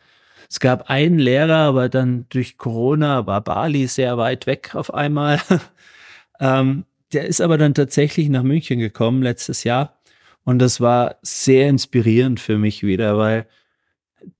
Es 0.49 0.61
gab 0.61 0.89
einen 0.89 1.19
Lehrer, 1.19 1.57
aber 1.57 1.89
dann 1.89 2.25
durch 2.29 2.57
Corona 2.57 3.27
war 3.27 3.41
Bali 3.43 3.85
sehr 3.87 4.17
weit 4.17 4.47
weg 4.47 4.75
auf 4.75 4.93
einmal. 4.93 5.41
ähm, 6.39 6.85
der 7.11 7.25
ist 7.25 7.41
aber 7.41 7.57
dann 7.57 7.73
tatsächlich 7.73 8.29
nach 8.29 8.43
München 8.43 8.79
gekommen 8.79 9.21
letztes 9.21 9.65
Jahr. 9.65 9.99
Und 10.45 10.59
das 10.59 10.79
war 10.79 11.17
sehr 11.21 11.67
inspirierend 11.67 12.39
für 12.39 12.57
mich 12.57 12.83
wieder, 12.83 13.17
weil 13.17 13.45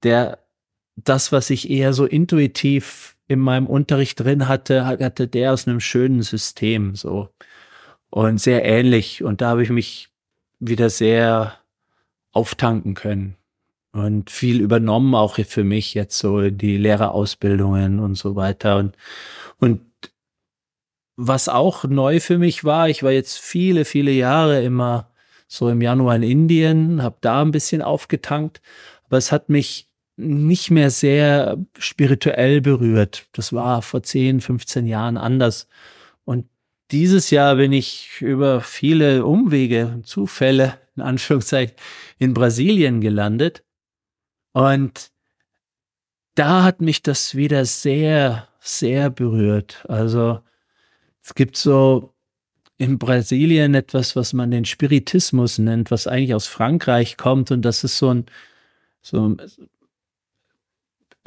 der, 0.04 0.40
das, 0.96 1.34
was 1.34 1.50
ich 1.50 1.70
eher 1.70 1.92
so 1.92 2.06
intuitiv 2.06 3.18
in 3.30 3.40
meinem 3.40 3.68
Unterricht 3.68 4.20
drin 4.20 4.48
hatte, 4.48 4.86
hatte 4.86 5.28
der 5.28 5.54
aus 5.54 5.68
einem 5.68 5.80
schönen 5.80 6.24
System, 6.24 6.96
so. 6.96 7.30
Und 8.10 8.42
sehr 8.42 8.66
ähnlich. 8.66 9.24
Und 9.24 9.40
da 9.40 9.50
habe 9.50 9.62
ich 9.62 9.70
mich 9.70 10.10
wieder 10.60 10.90
sehr 10.90 11.54
auftanken 12.32 12.96
können 12.96 13.36
und 13.92 14.32
viel 14.32 14.62
übernommen 14.62 15.14
auch 15.16 15.36
für 15.36 15.64
mich 15.64 15.94
jetzt 15.94 16.18
so 16.18 16.50
die 16.50 16.78
Lehrerausbildungen 16.78 18.00
und 18.00 18.16
so 18.16 18.36
weiter 18.36 18.78
und 18.78 18.96
und 19.58 19.82
was 21.16 21.50
auch 21.50 21.84
neu 21.86 22.20
für 22.20 22.38
mich 22.38 22.64
war, 22.64 22.88
ich 22.88 23.04
war 23.04 23.12
jetzt 23.12 23.40
viele 23.40 23.86
viele 23.86 24.12
Jahre 24.12 24.62
immer 24.64 25.10
so 25.48 25.70
im 25.70 25.82
Januar 25.82 26.18
in 26.18 26.24
Indien, 26.24 27.02
habe 27.02 27.18
da 27.22 27.42
ein 27.42 27.52
bisschen 27.52 27.82
aufgetankt, 27.82 28.62
aber 29.06 29.18
es 29.18 29.32
hat 29.32 29.50
mich 29.50 29.89
nicht 30.20 30.70
mehr 30.72 30.92
sehr 30.92 31.58
spirituell 31.78 32.62
berührt. 32.62 33.28
Das 33.32 33.54
war 33.54 33.82
vor 33.82 34.04
10, 34.04 34.42
15 34.42 34.86
Jahren 34.86 35.18
anders. 35.18 35.68
Und 36.26 36.48
dieses 36.92 37.30
Jahr 37.30 37.56
bin 37.56 37.72
ich 37.72 38.22
über 38.22 38.62
viele 38.62 39.26
Umwege, 39.26 40.02
Zufälle, 40.04 40.78
in 40.96 41.04
Anführungszeichen, 41.04 41.76
in 42.18 42.34
Brasilien 42.34 43.02
gelandet 43.02 43.64
und 44.52 45.12
da 46.36 46.64
hat 46.64 46.82
mich 46.82 47.02
das 47.02 47.36
wieder 47.36 47.66
sehr, 47.66 48.48
sehr 48.60 49.10
berührt. 49.10 49.86
Also 49.88 50.40
es 51.22 51.36
gibt 51.36 51.58
so 51.58 52.14
in 52.78 52.98
Brasilien 52.98 53.76
etwas, 53.76 54.16
was 54.16 54.34
man 54.34 54.52
den 54.52 54.66
Spiritismus 54.66 55.58
nennt, 55.60 55.92
was 55.92 56.08
eigentlich 56.08 56.34
aus 56.34 56.48
Frankreich 56.48 57.18
kommt. 57.18 57.52
Und 57.52 57.64
das 57.64 57.84
ist 57.84 57.98
so 57.98 58.14
ein, 58.14 58.26
so, 59.02 59.36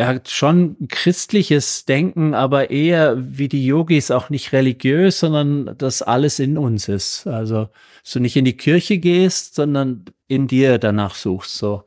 er 0.03 0.09
hat 0.09 0.31
schon 0.31 0.89
christliches 0.89 1.85
Denken, 1.85 2.35
aber 2.35 2.71
eher 2.71 3.15
wie 3.17 3.47
die 3.47 3.65
Yogis 3.65 4.11
auch 4.11 4.31
nicht 4.31 4.53
religiös, 4.53 5.21
sondern 5.21 5.79
dass 5.79 6.03
alles 6.03 6.41
in 6.41 6.59
uns 6.59 6.89
ist. 6.89 7.29
Also, 7.29 7.69
dass 8.03 8.13
du 8.15 8.19
nicht 8.19 8.35
in 8.37 8.45
die 8.45 8.57
Kirche 8.57 8.99
gehst, 8.99 9.55
sondern 9.55 10.07
in 10.27 10.49
dir 10.49 10.79
danach 10.79 11.15
suchst, 11.15 11.57
so. 11.57 11.85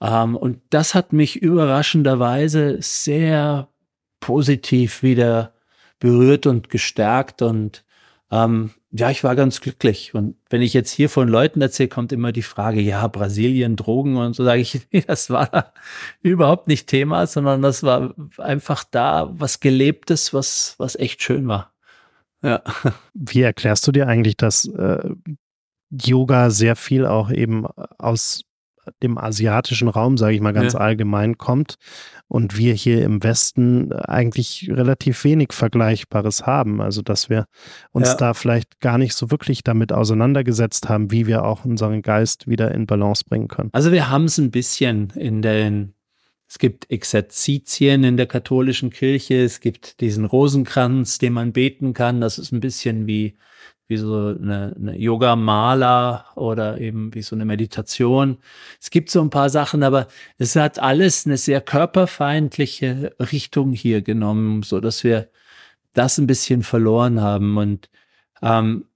Ähm, 0.00 0.34
und 0.34 0.62
das 0.70 0.94
hat 0.94 1.12
mich 1.12 1.42
überraschenderweise 1.42 2.78
sehr 2.80 3.68
positiv 4.20 5.02
wieder 5.02 5.52
berührt 6.00 6.46
und 6.46 6.70
gestärkt 6.70 7.42
und 7.42 7.84
ähm, 8.30 8.70
ja, 8.94 9.10
ich 9.10 9.24
war 9.24 9.34
ganz 9.34 9.62
glücklich. 9.62 10.14
Und 10.14 10.36
wenn 10.50 10.60
ich 10.60 10.74
jetzt 10.74 10.90
hier 10.90 11.08
von 11.08 11.26
Leuten 11.26 11.62
erzähle, 11.62 11.88
kommt 11.88 12.12
immer 12.12 12.30
die 12.30 12.42
Frage, 12.42 12.80
ja, 12.80 13.06
Brasilien, 13.08 13.74
Drogen 13.74 14.16
und 14.16 14.34
so, 14.34 14.44
sage 14.44 14.60
ich, 14.60 14.86
das 15.06 15.30
war 15.30 15.72
überhaupt 16.20 16.68
nicht 16.68 16.88
Thema, 16.88 17.26
sondern 17.26 17.62
das 17.62 17.82
war 17.82 18.14
einfach 18.36 18.84
da 18.84 19.30
was 19.32 19.60
Gelebtes, 19.60 20.34
was, 20.34 20.74
was 20.76 20.96
echt 20.96 21.22
schön 21.22 21.48
war. 21.48 21.72
Ja. 22.42 22.62
Wie 23.14 23.40
erklärst 23.40 23.86
du 23.86 23.92
dir 23.92 24.08
eigentlich, 24.08 24.36
dass 24.36 24.66
äh, 24.66 25.10
Yoga 25.90 26.50
sehr 26.50 26.76
viel 26.76 27.06
auch 27.06 27.30
eben 27.30 27.66
aus 27.66 28.42
dem 29.02 29.18
asiatischen 29.18 29.88
Raum, 29.88 30.16
sage 30.16 30.34
ich 30.34 30.40
mal 30.40 30.52
ganz 30.52 30.72
ja. 30.74 30.80
allgemein, 30.80 31.38
kommt 31.38 31.76
und 32.28 32.56
wir 32.56 32.74
hier 32.74 33.04
im 33.04 33.22
Westen 33.22 33.92
eigentlich 33.92 34.68
relativ 34.70 35.24
wenig 35.24 35.52
Vergleichbares 35.52 36.46
haben. 36.46 36.80
Also 36.80 37.02
dass 37.02 37.28
wir 37.28 37.46
uns 37.92 38.08
ja. 38.08 38.14
da 38.14 38.34
vielleicht 38.34 38.80
gar 38.80 38.98
nicht 38.98 39.14
so 39.14 39.30
wirklich 39.30 39.62
damit 39.62 39.92
auseinandergesetzt 39.92 40.88
haben, 40.88 41.10
wie 41.10 41.26
wir 41.26 41.44
auch 41.44 41.64
unseren 41.64 42.02
Geist 42.02 42.48
wieder 42.48 42.72
in 42.72 42.86
Balance 42.86 43.24
bringen 43.28 43.48
können. 43.48 43.70
Also 43.72 43.92
wir 43.92 44.08
haben 44.08 44.24
es 44.24 44.38
ein 44.38 44.50
bisschen 44.50 45.10
in 45.16 45.42
den 45.42 45.94
es 46.52 46.58
gibt 46.58 46.90
Exerzitien 46.90 48.04
in 48.04 48.18
der 48.18 48.26
katholischen 48.26 48.90
Kirche, 48.90 49.42
es 49.42 49.60
gibt 49.60 50.02
diesen 50.02 50.26
Rosenkranz, 50.26 51.16
den 51.16 51.32
man 51.32 51.52
beten 51.54 51.94
kann. 51.94 52.20
Das 52.20 52.38
ist 52.38 52.52
ein 52.52 52.60
bisschen 52.60 53.06
wie 53.06 53.38
wie 53.92 53.98
so 53.98 54.34
eine, 54.40 54.74
eine 54.74 54.98
Yoga-Mala 54.98 56.24
oder 56.34 56.80
eben 56.80 57.12
wie 57.14 57.20
so 57.22 57.36
eine 57.36 57.44
Meditation. 57.44 58.38
Es 58.80 58.90
gibt 58.90 59.10
so 59.10 59.20
ein 59.20 59.30
paar 59.30 59.50
Sachen, 59.50 59.82
aber 59.82 60.08
es 60.38 60.56
hat 60.56 60.78
alles 60.78 61.26
eine 61.26 61.36
sehr 61.36 61.60
körperfeindliche 61.60 63.14
Richtung 63.20 63.72
hier 63.72 64.00
genommen, 64.00 64.62
so 64.62 64.80
dass 64.80 65.04
wir 65.04 65.28
das 65.92 66.16
ein 66.16 66.26
bisschen 66.26 66.62
verloren 66.62 67.20
haben. 67.20 67.58
Und 67.58 67.90
ähm, 68.40 68.86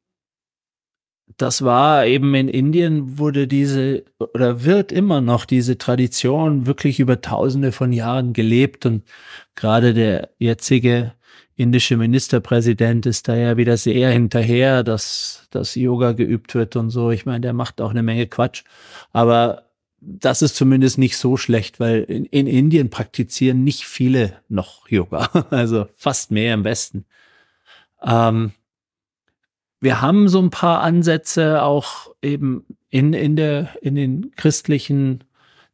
das 1.37 1.63
war 1.63 2.07
eben 2.07 2.35
in 2.35 2.49
Indien 2.49 3.19
wurde 3.19 3.47
diese 3.47 4.05
oder 4.19 4.65
wird 4.65 4.93
immer 4.93 5.21
noch 5.21 5.45
diese 5.45 5.77
Tradition 5.77 6.67
wirklich 6.67 7.01
über 7.01 7.21
tausende 7.21 7.73
von 7.73 7.93
Jahren 7.93 8.33
gelebt 8.33 8.87
und 8.87 9.05
gerade 9.57 9.93
der 9.93 10.31
jetzige 10.39 11.13
indische 11.57 11.97
Ministerpräsident 11.97 13.07
ist 13.07 13.29
da 13.29 13.35
ja 13.35 13.57
wieder 13.57 13.77
sehr 13.77 14.11
hinterher, 14.11 14.83
dass 14.83 15.47
dass 15.51 15.75
Yoga 15.75 16.13
geübt 16.13 16.55
wird 16.55 16.77
und 16.77 16.91
so. 16.91 17.11
Ich 17.11 17.27
meine, 17.27 17.41
der 17.41 17.53
macht 17.53 17.81
auch 17.81 17.91
eine 17.91 18.03
Menge 18.03 18.27
Quatsch. 18.27 18.63
Aber 19.13 19.65
das 20.01 20.43
ist 20.43 20.55
zumindest 20.55 20.99
nicht 20.99 21.17
so 21.17 21.37
schlecht, 21.37 21.81
weil 21.81 22.03
in, 22.03 22.27
in 22.27 22.47
Indien 22.47 22.91
praktizieren 22.91 23.65
nicht 23.65 23.85
viele 23.85 24.41
noch 24.49 24.89
Yoga. 24.89 25.47
Also 25.51 25.87
fast 25.97 26.31
mehr 26.31 26.55
im 26.55 26.65
Westen. 26.65 27.07
Ähm, 28.03 28.53
wir 29.81 30.01
haben 30.01 30.29
so 30.29 30.41
ein 30.41 30.51
paar 30.51 30.83
Ansätze 30.83 31.63
auch 31.63 32.15
eben 32.23 32.67
in, 32.91 33.13
in, 33.13 33.37
der, 33.37 33.71
in 33.83 33.95
den 33.95 34.33
christlichen 34.37 35.25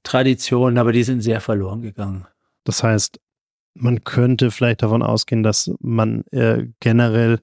Traditionen, 0.03 0.79
aber 0.79 0.93
die 0.93 1.05
sind 1.05 1.21
sehr 1.21 1.41
verloren 1.41 1.83
gegangen. 1.83 2.27
Das 2.65 2.83
heißt, 2.83 3.21
man 3.75 4.05
könnte 4.05 4.51
vielleicht 4.51 4.83
davon 4.83 5.03
ausgehen, 5.03 5.43
dass 5.43 5.71
man 5.81 6.25
äh, 6.31 6.67
generell 6.81 7.41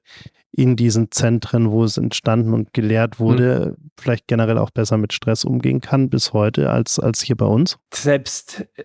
in 0.52 0.76
diesen 0.76 1.12
Zentren, 1.12 1.72
wo 1.72 1.84
es 1.84 1.98
entstanden 1.98 2.54
und 2.54 2.74
gelehrt 2.74 3.20
wurde, 3.20 3.76
mhm. 3.78 3.92
vielleicht 4.00 4.28
generell 4.28 4.58
auch 4.58 4.72
besser 4.72 4.98
mit 4.98 5.14
Stress 5.14 5.44
umgehen 5.44 5.82
kann 5.82 6.10
bis 6.10 6.34
heute 6.34 6.70
als, 6.70 7.00
als 7.00 7.22
hier 7.22 7.38
bei 7.38 7.46
uns? 7.46 7.78
Selbst 7.94 8.68
äh, 8.76 8.84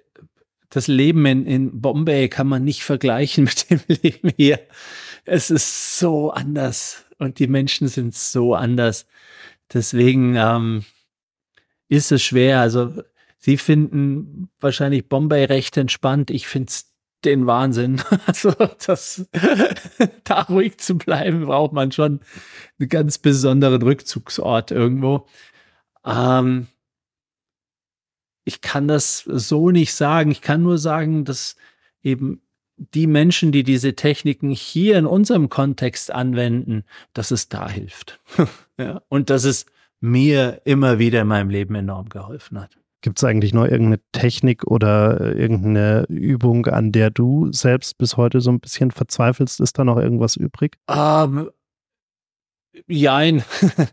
das 0.70 0.88
Leben 0.88 1.24
in, 1.26 1.46
in 1.46 1.80
Bombay 1.80 2.28
kann 2.28 2.48
man 2.48 2.64
nicht 2.64 2.82
vergleichen 2.82 3.44
mit 3.44 3.70
dem 3.70 3.80
Leben 3.88 4.30
hier. 4.36 4.60
Es 5.24 5.50
ist 5.50 5.98
so 5.98 6.30
anders 6.30 7.04
und 7.18 7.38
die 7.38 7.46
Menschen 7.46 7.88
sind 7.88 8.14
so 8.14 8.54
anders. 8.54 9.06
Deswegen 9.72 10.36
ähm, 10.36 10.84
ist 11.88 12.12
es 12.12 12.22
schwer. 12.22 12.60
Also 12.60 13.02
Sie 13.38 13.58
finden 13.58 14.48
wahrscheinlich 14.58 15.06
Bombay 15.06 15.44
recht 15.44 15.76
entspannt. 15.76 16.30
Ich 16.30 16.46
finde 16.48 16.70
es 16.70 16.93
den 17.24 17.46
Wahnsinn. 17.46 18.00
Also 18.26 18.52
das, 18.86 19.28
da 20.24 20.42
ruhig 20.42 20.78
zu 20.78 20.96
bleiben, 20.96 21.46
braucht 21.46 21.72
man 21.72 21.92
schon 21.92 22.20
einen 22.78 22.88
ganz 22.88 23.18
besonderen 23.18 23.82
Rückzugsort 23.82 24.70
irgendwo. 24.70 25.26
Ähm, 26.04 26.68
ich 28.44 28.60
kann 28.60 28.88
das 28.88 29.24
so 29.26 29.70
nicht 29.70 29.94
sagen. 29.94 30.30
Ich 30.30 30.42
kann 30.42 30.62
nur 30.62 30.78
sagen, 30.78 31.24
dass 31.24 31.56
eben 32.02 32.42
die 32.76 33.06
Menschen, 33.06 33.52
die 33.52 33.62
diese 33.62 33.94
Techniken 33.94 34.50
hier 34.50 34.98
in 34.98 35.06
unserem 35.06 35.48
Kontext 35.48 36.10
anwenden, 36.10 36.84
dass 37.12 37.30
es 37.30 37.48
da 37.48 37.68
hilft. 37.68 38.20
ja, 38.78 39.02
und 39.08 39.30
dass 39.30 39.44
es 39.44 39.66
mir 40.00 40.60
immer 40.64 40.98
wieder 40.98 41.22
in 41.22 41.28
meinem 41.28 41.50
Leben 41.50 41.74
enorm 41.74 42.08
geholfen 42.08 42.60
hat. 42.60 42.76
Gibt 43.04 43.18
es 43.18 43.24
eigentlich 43.24 43.52
noch 43.52 43.66
irgendeine 43.66 44.00
Technik 44.12 44.66
oder 44.66 45.20
äh, 45.20 45.38
irgendeine 45.38 46.06
Übung, 46.08 46.64
an 46.64 46.90
der 46.90 47.10
du 47.10 47.52
selbst 47.52 47.98
bis 47.98 48.16
heute 48.16 48.40
so 48.40 48.50
ein 48.50 48.60
bisschen 48.60 48.92
verzweifelst? 48.92 49.60
Ist 49.60 49.78
da 49.78 49.84
noch 49.84 49.98
irgendwas 49.98 50.36
übrig? 50.36 50.78
Um, 50.86 50.96
ähm, 50.96 51.50
jein. 52.86 53.44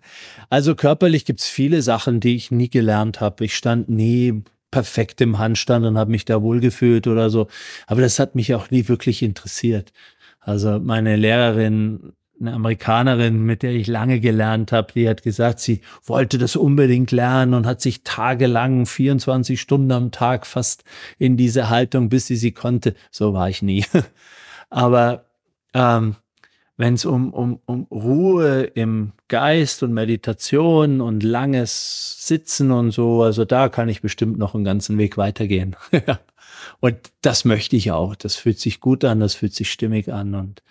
Also 0.49 0.75
körperlich 0.75 1.25
gibt 1.25 1.41
es 1.41 1.47
viele 1.47 1.81
Sachen, 1.81 2.21
die 2.21 2.37
ich 2.37 2.51
nie 2.51 2.69
gelernt 2.69 3.19
habe. 3.19 3.43
Ich 3.43 3.57
stand 3.57 3.89
nie 3.89 4.43
perfekt 4.71 5.19
im 5.19 5.39
Handstand 5.39 5.85
und 5.85 5.97
habe 5.97 6.11
mich 6.11 6.23
da 6.23 6.41
wohlgefühlt 6.41 7.05
oder 7.05 7.29
so. 7.29 7.47
Aber 7.87 7.99
das 7.99 8.17
hat 8.17 8.35
mich 8.35 8.55
auch 8.55 8.71
nie 8.71 8.87
wirklich 8.87 9.23
interessiert. 9.23 9.91
Also 10.39 10.79
meine 10.79 11.17
Lehrerin 11.17 12.13
eine 12.41 12.53
Amerikanerin, 12.53 13.43
mit 13.43 13.63
der 13.63 13.71
ich 13.71 13.87
lange 13.87 14.19
gelernt 14.19 14.71
habe, 14.71 14.91
die 14.93 15.07
hat 15.07 15.23
gesagt, 15.23 15.59
sie 15.59 15.81
wollte 16.03 16.37
das 16.37 16.55
unbedingt 16.55 17.11
lernen 17.11 17.53
und 17.53 17.65
hat 17.65 17.81
sich 17.81 18.03
tagelang, 18.03 18.85
24 18.85 19.61
Stunden 19.61 19.91
am 19.91 20.11
Tag 20.11 20.45
fast 20.45 20.83
in 21.19 21.37
diese 21.37 21.69
Haltung, 21.69 22.09
bis 22.09 22.27
sie 22.27 22.35
sie 22.35 22.51
konnte. 22.51 22.95
So 23.11 23.33
war 23.33 23.49
ich 23.49 23.61
nie. 23.61 23.85
Aber 24.69 25.25
ähm, 25.73 26.15
wenn 26.77 26.95
es 26.95 27.05
um, 27.05 27.31
um, 27.33 27.59
um 27.65 27.83
Ruhe 27.91 28.63
im 28.63 29.13
Geist 29.27 29.83
und 29.83 29.93
Meditation 29.93 30.99
und 30.99 31.21
langes 31.21 32.25
Sitzen 32.27 32.71
und 32.71 32.91
so, 32.91 33.21
also 33.21 33.45
da 33.45 33.69
kann 33.69 33.87
ich 33.87 34.01
bestimmt 34.01 34.39
noch 34.39 34.55
einen 34.55 34.63
ganzen 34.63 34.97
Weg 34.97 35.15
weitergehen. 35.17 35.75
und 36.79 36.97
das 37.21 37.45
möchte 37.45 37.75
ich 37.75 37.91
auch. 37.91 38.15
Das 38.15 38.35
fühlt 38.35 38.59
sich 38.59 38.79
gut 38.79 39.05
an, 39.05 39.19
das 39.19 39.35
fühlt 39.35 39.53
sich 39.53 39.71
stimmig 39.71 40.11
an 40.11 40.33
und 40.33 40.63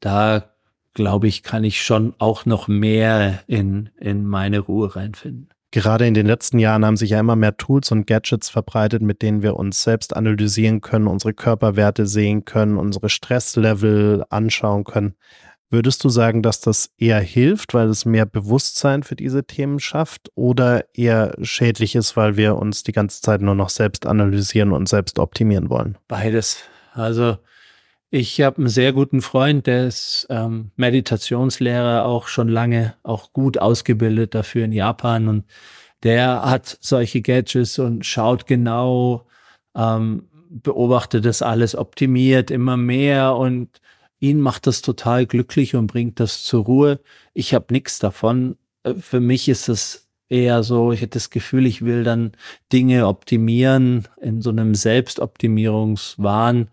da 0.00 0.53
glaube 0.94 1.28
ich, 1.28 1.42
kann 1.42 1.64
ich 1.64 1.82
schon 1.82 2.14
auch 2.18 2.46
noch 2.46 2.68
mehr 2.68 3.40
in, 3.46 3.90
in 3.98 4.24
meine 4.24 4.60
Ruhe 4.60 4.94
reinfinden. 4.96 5.48
Gerade 5.72 6.06
in 6.06 6.14
den 6.14 6.26
letzten 6.26 6.60
Jahren 6.60 6.86
haben 6.86 6.96
sich 6.96 7.10
ja 7.10 7.18
immer 7.18 7.34
mehr 7.34 7.56
Tools 7.56 7.90
und 7.90 8.06
Gadgets 8.06 8.48
verbreitet, 8.48 9.02
mit 9.02 9.22
denen 9.22 9.42
wir 9.42 9.56
uns 9.56 9.82
selbst 9.82 10.14
analysieren 10.14 10.80
können, 10.80 11.08
unsere 11.08 11.34
Körperwerte 11.34 12.06
sehen 12.06 12.44
können, 12.44 12.76
unsere 12.76 13.08
Stresslevel 13.08 14.24
anschauen 14.30 14.84
können. 14.84 15.14
Würdest 15.70 16.04
du 16.04 16.08
sagen, 16.08 16.42
dass 16.42 16.60
das 16.60 16.90
eher 16.96 17.18
hilft, 17.18 17.74
weil 17.74 17.88
es 17.88 18.04
mehr 18.04 18.26
Bewusstsein 18.26 19.02
für 19.02 19.16
diese 19.16 19.42
Themen 19.42 19.80
schafft 19.80 20.30
oder 20.36 20.84
eher 20.94 21.34
schädlich 21.42 21.96
ist, 21.96 22.16
weil 22.16 22.36
wir 22.36 22.54
uns 22.54 22.84
die 22.84 22.92
ganze 22.92 23.20
Zeit 23.20 23.40
nur 23.40 23.56
noch 23.56 23.70
selbst 23.70 24.06
analysieren 24.06 24.70
und 24.70 24.88
selbst 24.88 25.18
optimieren 25.18 25.70
wollen? 25.70 25.98
Beides. 26.06 26.58
Also 26.92 27.38
ich 28.14 28.40
habe 28.40 28.58
einen 28.58 28.68
sehr 28.68 28.92
guten 28.92 29.22
Freund, 29.22 29.66
der 29.66 29.88
ist 29.88 30.28
ähm, 30.30 30.70
Meditationslehrer, 30.76 32.04
auch 32.04 32.28
schon 32.28 32.48
lange, 32.48 32.94
auch 33.02 33.32
gut 33.32 33.58
ausgebildet 33.58 34.36
dafür 34.36 34.66
in 34.66 34.70
Japan. 34.70 35.26
Und 35.26 35.44
der 36.04 36.42
hat 36.42 36.78
solche 36.80 37.22
Gadgets 37.22 37.80
und 37.80 38.06
schaut 38.06 38.46
genau, 38.46 39.26
ähm, 39.74 40.28
beobachtet 40.48 41.24
das 41.24 41.42
alles, 41.42 41.74
optimiert 41.74 42.52
immer 42.52 42.76
mehr 42.76 43.34
und 43.34 43.80
ihn 44.20 44.40
macht 44.40 44.68
das 44.68 44.80
total 44.80 45.26
glücklich 45.26 45.74
und 45.74 45.88
bringt 45.88 46.20
das 46.20 46.44
zur 46.44 46.66
Ruhe. 46.66 47.00
Ich 47.32 47.52
habe 47.52 47.66
nichts 47.70 47.98
davon. 47.98 48.56
Äh, 48.84 48.94
für 48.94 49.18
mich 49.18 49.48
ist 49.48 49.68
es 49.68 50.08
eher 50.28 50.62
so, 50.62 50.92
ich 50.92 51.00
hätte 51.00 51.18
das 51.18 51.30
Gefühl, 51.30 51.66
ich 51.66 51.84
will 51.84 52.04
dann 52.04 52.30
Dinge 52.72 53.08
optimieren 53.08 54.06
in 54.20 54.40
so 54.40 54.50
einem 54.50 54.76
Selbstoptimierungswahn 54.76 56.68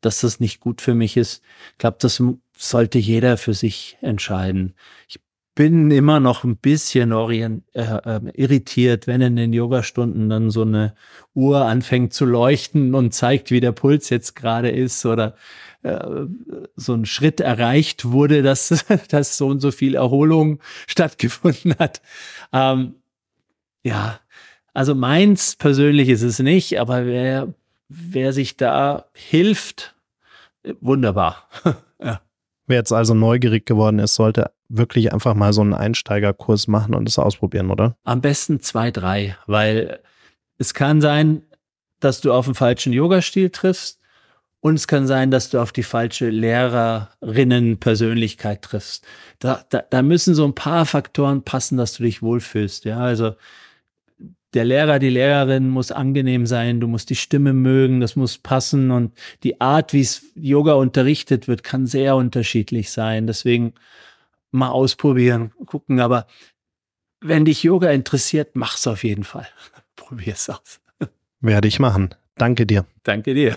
dass 0.00 0.20
das 0.20 0.40
nicht 0.40 0.60
gut 0.60 0.80
für 0.80 0.94
mich 0.94 1.16
ist. 1.16 1.42
Ich 1.72 1.78
glaube, 1.78 1.98
das 2.00 2.22
sollte 2.56 2.98
jeder 2.98 3.36
für 3.36 3.54
sich 3.54 3.98
entscheiden. 4.00 4.74
Ich 5.08 5.20
bin 5.56 5.90
immer 5.90 6.20
noch 6.20 6.44
ein 6.44 6.58
bisschen 6.58 7.14
orient, 7.14 7.64
äh, 7.72 7.80
äh, 7.80 8.20
irritiert, 8.34 9.06
wenn 9.06 9.22
in 9.22 9.36
den 9.36 9.54
Yogastunden 9.54 10.28
dann 10.28 10.50
so 10.50 10.62
eine 10.62 10.94
Uhr 11.34 11.64
anfängt 11.64 12.12
zu 12.12 12.26
leuchten 12.26 12.94
und 12.94 13.14
zeigt, 13.14 13.50
wie 13.50 13.60
der 13.60 13.72
Puls 13.72 14.10
jetzt 14.10 14.36
gerade 14.36 14.68
ist 14.70 15.06
oder 15.06 15.34
äh, 15.82 16.26
so 16.76 16.92
ein 16.92 17.06
Schritt 17.06 17.40
erreicht 17.40 18.04
wurde, 18.04 18.42
dass, 18.42 18.84
dass 19.08 19.38
so 19.38 19.46
und 19.46 19.60
so 19.60 19.70
viel 19.70 19.94
Erholung 19.94 20.60
stattgefunden 20.86 21.74
hat. 21.78 22.02
Ähm, 22.52 22.96
ja, 23.82 24.20
also 24.74 24.94
meins 24.94 25.56
persönlich 25.56 26.10
ist 26.10 26.22
es 26.22 26.38
nicht, 26.38 26.78
aber 26.78 27.06
wer 27.06 27.54
wer 27.88 28.32
sich 28.32 28.56
da 28.56 29.06
hilft, 29.14 29.94
wunderbar. 30.80 31.48
ja. 32.02 32.20
Wer 32.66 32.78
jetzt 32.78 32.92
also 32.92 33.14
neugierig 33.14 33.64
geworden 33.64 34.00
ist, 34.00 34.16
sollte 34.16 34.50
wirklich 34.68 35.12
einfach 35.12 35.34
mal 35.34 35.52
so 35.52 35.60
einen 35.60 35.74
Einsteigerkurs 35.74 36.66
machen 36.66 36.94
und 36.94 37.08
es 37.08 37.18
ausprobieren, 37.18 37.70
oder? 37.70 37.96
Am 38.02 38.20
besten 38.20 38.60
zwei, 38.60 38.90
drei, 38.90 39.36
weil 39.46 40.00
es 40.58 40.74
kann 40.74 41.00
sein, 41.00 41.42
dass 42.00 42.20
du 42.20 42.32
auf 42.32 42.46
den 42.46 42.54
falschen 42.54 42.92
Yoga-Stil 42.92 43.50
triffst 43.50 44.00
und 44.60 44.74
es 44.74 44.88
kann 44.88 45.06
sein, 45.06 45.30
dass 45.30 45.50
du 45.50 45.60
auf 45.60 45.70
die 45.70 45.84
falsche 45.84 46.28
Lehrerinnen-Persönlichkeit 46.28 48.62
triffst. 48.62 49.06
Da, 49.38 49.64
da, 49.68 49.84
da 49.88 50.02
müssen 50.02 50.34
so 50.34 50.44
ein 50.44 50.56
paar 50.56 50.86
Faktoren 50.86 51.44
passen, 51.44 51.76
dass 51.76 51.92
du 51.92 52.02
dich 52.02 52.22
wohlfühlst. 52.22 52.84
Ja, 52.84 52.98
also 52.98 53.36
der 54.54 54.64
Lehrer, 54.64 54.98
die 54.98 55.10
Lehrerin 55.10 55.68
muss 55.68 55.92
angenehm 55.92 56.46
sein, 56.46 56.80
du 56.80 56.88
musst 56.88 57.10
die 57.10 57.16
Stimme 57.16 57.52
mögen, 57.52 58.00
das 58.00 58.16
muss 58.16 58.38
passen 58.38 58.90
und 58.90 59.12
die 59.42 59.60
Art, 59.60 59.92
wie 59.92 60.00
es 60.00 60.22
Yoga 60.34 60.74
unterrichtet 60.74 61.48
wird, 61.48 61.62
kann 61.62 61.86
sehr 61.86 62.16
unterschiedlich 62.16 62.90
sein. 62.90 63.26
Deswegen 63.26 63.74
mal 64.50 64.70
ausprobieren, 64.70 65.52
gucken. 65.66 66.00
Aber 66.00 66.26
wenn 67.20 67.44
dich 67.44 67.62
Yoga 67.62 67.90
interessiert, 67.90 68.50
mach's 68.54 68.86
auf 68.86 69.04
jeden 69.04 69.24
Fall. 69.24 69.46
Probier's 69.96 70.48
aus. 70.48 70.80
Werde 71.40 71.68
ich 71.68 71.78
machen. 71.78 72.14
Danke 72.36 72.66
dir. 72.66 72.86
Danke 73.02 73.34
dir. 73.34 73.56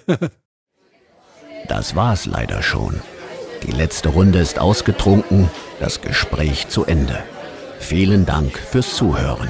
das 1.67 1.95
war's 1.95 2.25
leider 2.25 2.61
schon. 2.61 2.99
Die 3.63 3.71
letzte 3.71 4.09
Runde 4.09 4.39
ist 4.39 4.59
ausgetrunken, 4.59 5.49
das 5.79 6.01
Gespräch 6.01 6.69
zu 6.69 6.85
Ende. 6.85 7.23
Vielen 7.79 8.25
Dank 8.25 8.57
fürs 8.57 8.95
Zuhören. 8.95 9.49